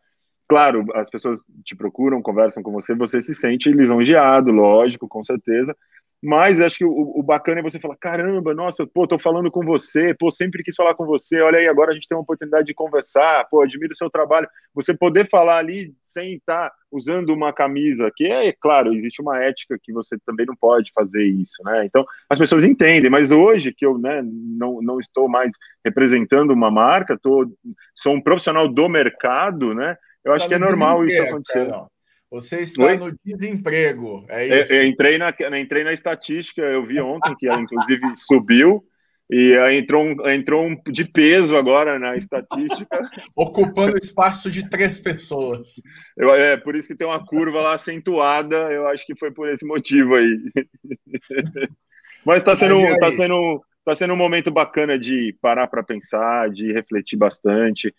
[0.48, 5.74] Claro, as pessoas te procuram, conversam com você, você se sente lisonjeado, lógico, com certeza.
[6.22, 9.64] Mas acho que o, o, bacana é você falar: caramba, nossa, pô, tô falando com
[9.64, 12.66] você, pô, sempre quis falar com você, olha aí, agora a gente tem uma oportunidade
[12.66, 14.48] de conversar, pô, admiro o seu trabalho.
[14.72, 19.20] Você poder falar ali sem estar tá usando uma camisa, que é, é, claro, existe
[19.20, 21.84] uma ética que você também não pode fazer isso, né?
[21.84, 25.52] Então, as pessoas entendem, mas hoje que eu né, não, não estou mais
[25.84, 27.50] representando uma marca, tô,
[27.96, 29.96] sou um profissional do mercado, né?
[30.24, 31.66] Eu acho que é normal isso acontecer.
[31.68, 31.86] Cara,
[32.32, 32.96] você está Oi?
[32.96, 34.72] no desemprego, é isso?
[34.72, 38.82] Eu, eu, entrei, na, entrei na estatística, eu vi ontem que ela, inclusive, subiu,
[39.30, 43.10] e entrou um, entrou um de peso agora na estatística.
[43.36, 45.74] Ocupando espaço de três pessoas.
[46.16, 49.50] Eu, é, por isso que tem uma curva lá acentuada, eu acho que foi por
[49.50, 50.38] esse motivo aí.
[52.24, 56.72] Mas está sendo, tá sendo, tá sendo um momento bacana de parar para pensar, de
[56.72, 57.94] refletir bastante.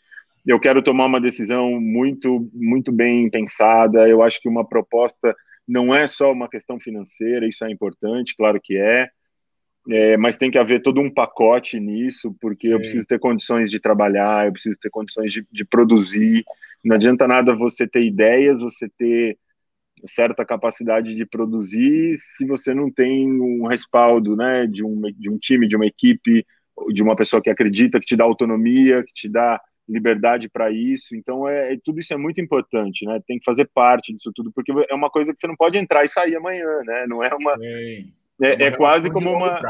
[0.45, 4.07] Eu quero tomar uma decisão muito, muito bem pensada.
[4.07, 5.33] Eu acho que uma proposta
[5.67, 9.07] não é só uma questão financeira, isso é importante, claro que é,
[9.89, 12.73] é mas tem que haver todo um pacote nisso, porque Sim.
[12.73, 16.43] eu preciso ter condições de trabalhar, eu preciso ter condições de, de produzir.
[16.83, 19.37] Não adianta nada você ter ideias, você ter
[20.05, 25.37] certa capacidade de produzir se você não tem um respaldo né, de, um, de um
[25.37, 26.45] time, de uma equipe,
[26.93, 31.15] de uma pessoa que acredita, que te dá autonomia, que te dá liberdade para isso.
[31.15, 33.19] Então, é, tudo isso é muito importante, né?
[33.27, 36.03] Tem que fazer parte disso tudo, porque é uma coisa que você não pode entrar
[36.03, 37.05] e sair amanhã, né?
[37.07, 37.55] Não é uma.
[37.61, 38.03] É,
[38.41, 39.61] é, é quase como uma.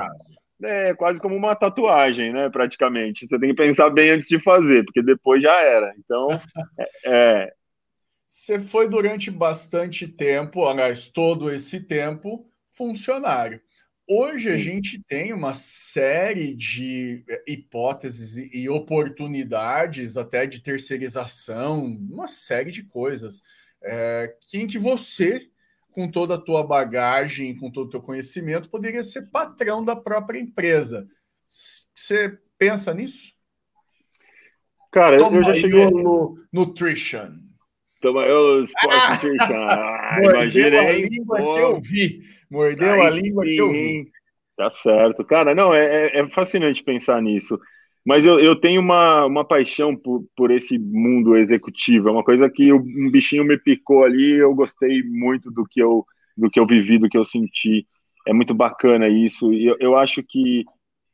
[0.64, 2.50] É quase como uma tatuagem, né?
[2.50, 3.28] Praticamente.
[3.28, 5.94] Você tem que pensar bem antes de fazer, porque depois já era.
[5.98, 6.30] Então,
[6.80, 7.54] é, é
[8.34, 13.62] você foi durante bastante tempo, aliás, todo esse tempo, funcionário.
[14.08, 14.56] Hoje Sim.
[14.56, 22.70] a gente tem uma série de eh, hipóteses e oportunidades, até de terceirização, uma série
[22.70, 23.42] de coisas,
[23.82, 25.48] é, que em que você,
[25.92, 30.40] com toda a tua bagagem, com todo o teu conhecimento, poderia ser patrão da própria
[30.40, 31.08] empresa.
[31.48, 33.32] Você pensa nisso?
[34.92, 37.40] Cara, Toma eu já cheguei no Nutrition.
[38.02, 39.68] Toma eu Sport Nutrition.
[39.70, 42.22] Ah, imagina, língua que eu vi.
[42.54, 44.12] Mordeu a língua sim, que eu vi.
[44.56, 45.26] Tá certo.
[45.26, 47.60] Cara, não, é, é, é fascinante pensar nisso.
[48.06, 52.10] Mas eu, eu tenho uma, uma paixão por, por esse mundo executivo.
[52.10, 54.34] É uma coisa que um bichinho me picou ali.
[54.34, 56.06] Eu gostei muito do que eu,
[56.38, 57.88] do que eu vivi, do que eu senti.
[58.28, 59.52] É muito bacana isso.
[59.52, 60.64] E eu, eu acho que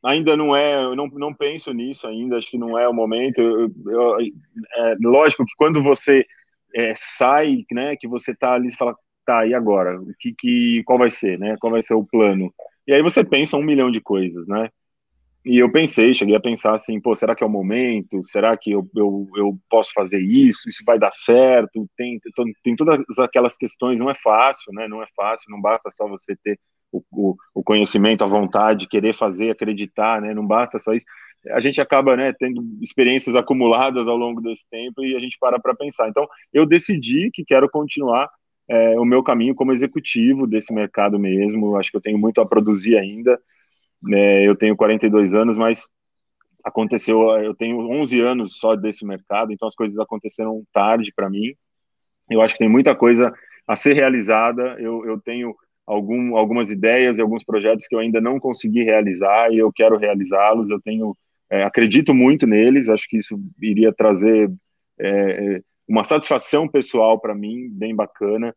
[0.04, 3.40] ainda não é, eu não, não penso nisso ainda, acho que não é o momento.
[3.40, 6.26] Eu, eu, é, lógico que quando você
[6.74, 8.94] é, sai, né, que você tá ali e fala,
[9.30, 10.00] tá, e agora?
[10.00, 11.56] O que, que, qual vai ser, né?
[11.60, 12.52] Qual vai ser o plano?
[12.86, 14.68] E aí você pensa um milhão de coisas, né?
[15.44, 18.22] E eu pensei, cheguei a pensar assim, pô, será que é o momento?
[18.24, 20.68] Será que eu, eu, eu posso fazer isso?
[20.68, 21.70] Isso vai dar certo?
[21.96, 24.86] Tem, tem, tem todas aquelas questões, não é fácil, né?
[24.86, 26.58] Não é fácil, não basta só você ter
[26.92, 30.34] o, o, o conhecimento, a vontade, querer fazer, acreditar, né?
[30.34, 31.06] Não basta só isso
[31.52, 35.58] a gente acaba né, tendo experiências acumuladas ao longo desse tempo e a gente para
[35.58, 36.08] para pensar.
[36.08, 38.28] Então, eu decidi que quero continuar
[38.70, 41.76] é, o meu caminho como executivo desse mercado mesmo.
[41.76, 43.40] Acho que eu tenho muito a produzir ainda.
[44.12, 45.88] É, eu tenho 42 anos, mas
[46.62, 51.52] aconteceu, eu tenho 11 anos só desse mercado, então as coisas aconteceram tarde para mim.
[52.30, 53.32] Eu acho que tem muita coisa
[53.66, 54.76] a ser realizada.
[54.78, 55.52] Eu, eu tenho
[55.84, 59.96] algum, algumas ideias e alguns projetos que eu ainda não consegui realizar e eu quero
[59.96, 60.70] realizá-los.
[60.70, 61.16] Eu tenho
[61.50, 64.48] é, acredito muito neles, acho que isso iria trazer
[64.96, 68.54] é, é uma satisfação pessoal para mim, bem bacana.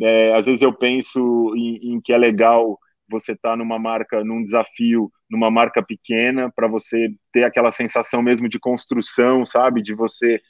[0.00, 4.22] É, às vezes eu penso em, em que é legal você estar tá numa marca,
[4.22, 9.82] num desafio, numa marca pequena, para você ter aquela sensação mesmo de construção, sabe?
[9.82, 10.40] De você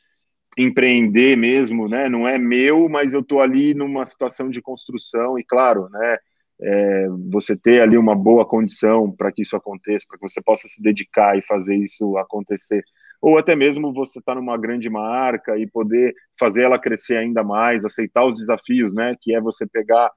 [0.58, 2.08] empreender mesmo, né?
[2.08, 6.18] Não é meu, mas eu estou ali numa situação de construção e claro, né?
[6.60, 10.66] é, você ter ali uma boa condição para que isso aconteça, para que você possa
[10.68, 12.82] se dedicar e fazer isso acontecer.
[13.20, 17.42] Ou até mesmo você estar tá numa grande marca e poder fazer ela crescer ainda
[17.42, 19.14] mais, aceitar os desafios, né?
[19.20, 20.10] Que é você pegar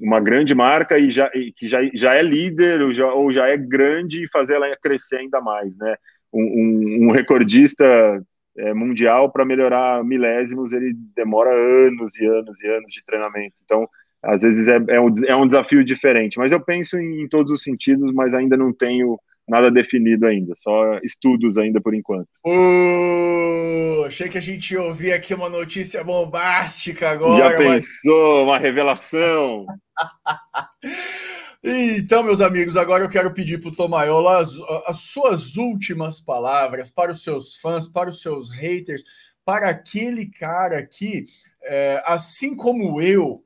[0.00, 3.48] uma grande marca e já e que já, já é líder ou já, ou já
[3.48, 5.96] é grande e fazer ela crescer ainda mais, né?
[6.32, 7.84] Um, um, um recordista
[8.56, 13.54] é, mundial para melhorar milésimos ele demora anos e anos e anos de treinamento.
[13.64, 13.88] Então
[14.22, 16.38] às vezes é, é, um, é um desafio diferente.
[16.38, 19.18] Mas eu penso em, em todos os sentidos, mas ainda não tenho
[19.48, 22.28] nada definido ainda, só estudos ainda por enquanto.
[22.46, 27.50] Uh, achei que a gente ia ouvir aqui uma notícia bombástica agora.
[27.50, 28.44] Já pensou, mas...
[28.44, 29.66] uma revelação?
[31.64, 34.50] então, meus amigos, agora eu quero pedir para o Tomaiola as,
[34.86, 39.02] as suas últimas palavras para os seus fãs, para os seus haters,
[39.44, 41.26] para aquele cara que,
[41.64, 43.42] é, assim como eu,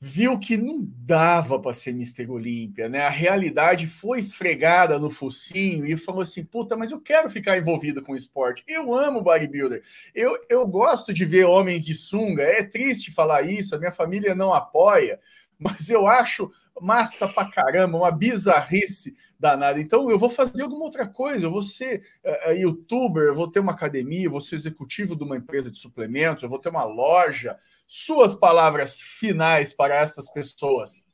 [0.00, 3.02] viu que não dava para ser Mister Olímpia, né?
[3.02, 8.02] A realidade foi esfregada no focinho e falou assim: puta, mas eu quero ficar envolvido
[8.02, 8.62] com o esporte.
[8.66, 9.82] Eu amo bodybuilder.
[10.14, 12.42] Eu, eu gosto de ver homens de sunga.
[12.42, 15.18] É triste falar isso, a minha família não apoia,
[15.58, 19.80] mas eu acho massa pra caramba, uma bizarrice danada.
[19.80, 23.58] Então eu vou fazer alguma outra coisa, eu vou ser uh, youtuber, eu vou ter
[23.58, 26.84] uma academia, eu vou ser executivo de uma empresa de suplementos, eu vou ter uma
[26.84, 27.56] loja
[27.88, 31.06] suas palavras finais para essas pessoas.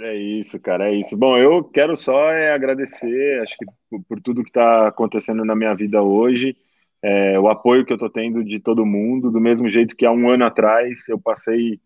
[0.00, 1.16] É isso, cara, é isso.
[1.16, 3.66] Bom, eu quero só é, agradecer, acho que
[4.08, 6.56] por, tudo que está acontecendo na minha vida hoje,
[7.02, 10.12] é, o apoio que eu estou tendo de todo mundo, do mesmo jeito que há
[10.12, 11.80] um ano atrás eu passei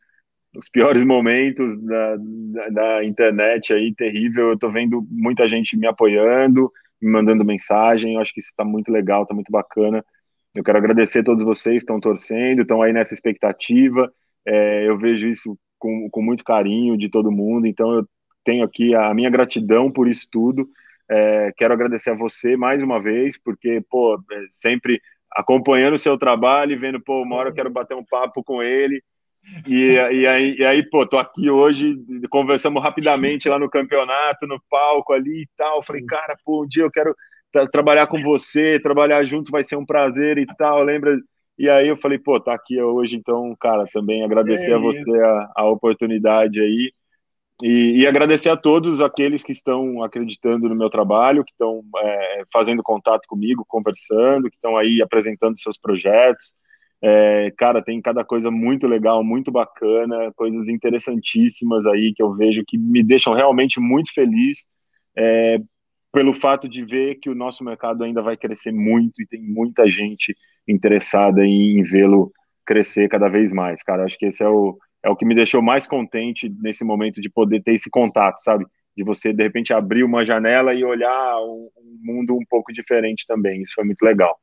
[0.54, 4.50] os piores momentos da, da, da, internet aí, terrível.
[4.50, 6.70] Eu tô vendo muita gente me apoiando,
[7.00, 8.14] me mandando mensagem.
[8.14, 10.04] Eu acho que isso está muito legal, está muito bacana.
[10.54, 14.12] Eu quero agradecer a todos vocês que estão torcendo, estão aí nessa expectativa.
[14.46, 18.08] É, eu vejo isso com, com muito carinho de todo mundo, então eu
[18.44, 20.68] tenho aqui a minha gratidão por isso tudo.
[21.10, 25.00] É, quero agradecer a você mais uma vez, porque, pô, é, sempre
[25.32, 28.62] acompanhando o seu trabalho e vendo, pô, uma hora eu quero bater um papo com
[28.62, 29.02] ele.
[29.66, 31.94] E, e, aí, e aí, pô, tô aqui hoje,
[32.30, 35.82] conversamos rapidamente lá no campeonato, no palco ali e tal.
[35.82, 37.14] Falei, cara, pô, um dia eu quero
[37.70, 40.82] trabalhar com você, trabalhar junto vai ser um prazer e tal.
[40.82, 41.18] Lembra?
[41.58, 45.10] E aí eu falei, pô, tá aqui hoje, então, cara, também agradecer é a você
[45.20, 46.92] a, a oportunidade aí.
[47.62, 52.42] E, e, agradecer a todos aqueles que estão acreditando no meu trabalho, que estão é,
[52.52, 56.52] fazendo contato comigo, conversando, que estão aí apresentando seus projetos.
[57.00, 62.64] É, cara, tem cada coisa muito legal, muito bacana, coisas interessantíssimas aí que eu vejo
[62.66, 64.66] que me deixam realmente muito feliz
[65.16, 65.60] é,
[66.14, 69.90] pelo fato de ver que o nosso mercado ainda vai crescer muito e tem muita
[69.90, 70.32] gente
[70.66, 72.32] interessada em, vê-lo
[72.64, 74.04] crescer cada vez mais, cara.
[74.04, 77.28] Acho que esse é o, é o que me deixou mais contente nesse momento de
[77.28, 78.64] poder ter esse contato, sabe?
[78.96, 83.26] De você, de repente, abrir uma janela e olhar um, um mundo um pouco diferente
[83.26, 83.60] também.
[83.62, 84.38] Isso foi muito legal.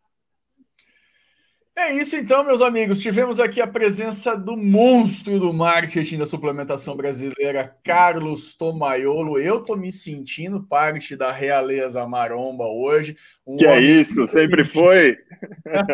[1.76, 3.02] É isso então, meus amigos.
[3.02, 9.40] Tivemos aqui a presença do monstro do marketing da suplementação brasileira, Carlos Tomaiolo.
[9.40, 13.16] Eu tô me sentindo parte da realeza maromba hoje.
[13.52, 15.18] Um que é isso, sempre foi.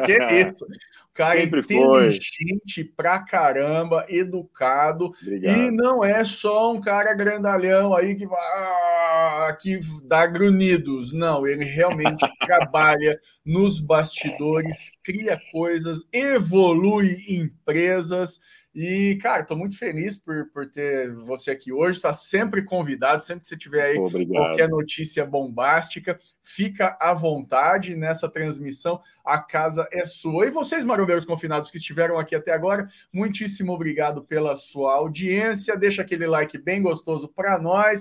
[0.06, 0.66] que é isso.
[1.18, 2.94] Cara Sempre inteligente foi.
[2.96, 5.12] pra caramba, educado.
[5.20, 5.58] Obrigado.
[5.58, 11.12] E não é só um cara grandalhão aí que vai ah, que dá grunhidos.
[11.12, 18.40] Não, ele realmente trabalha nos bastidores, cria coisas, evolui empresas.
[18.80, 21.96] E, cara, estou muito feliz por, por ter você aqui hoje.
[21.96, 24.36] Está sempre convidado, sempre que você tiver aí Obrigado.
[24.36, 29.02] qualquer notícia bombástica, fica à vontade nessa transmissão.
[29.26, 30.46] A casa é sua.
[30.46, 35.76] E vocês, marombeiros confinados que estiveram aqui até agora, muitíssimo obrigado pela sua audiência.
[35.76, 37.96] Deixa aquele like bem gostoso para nós.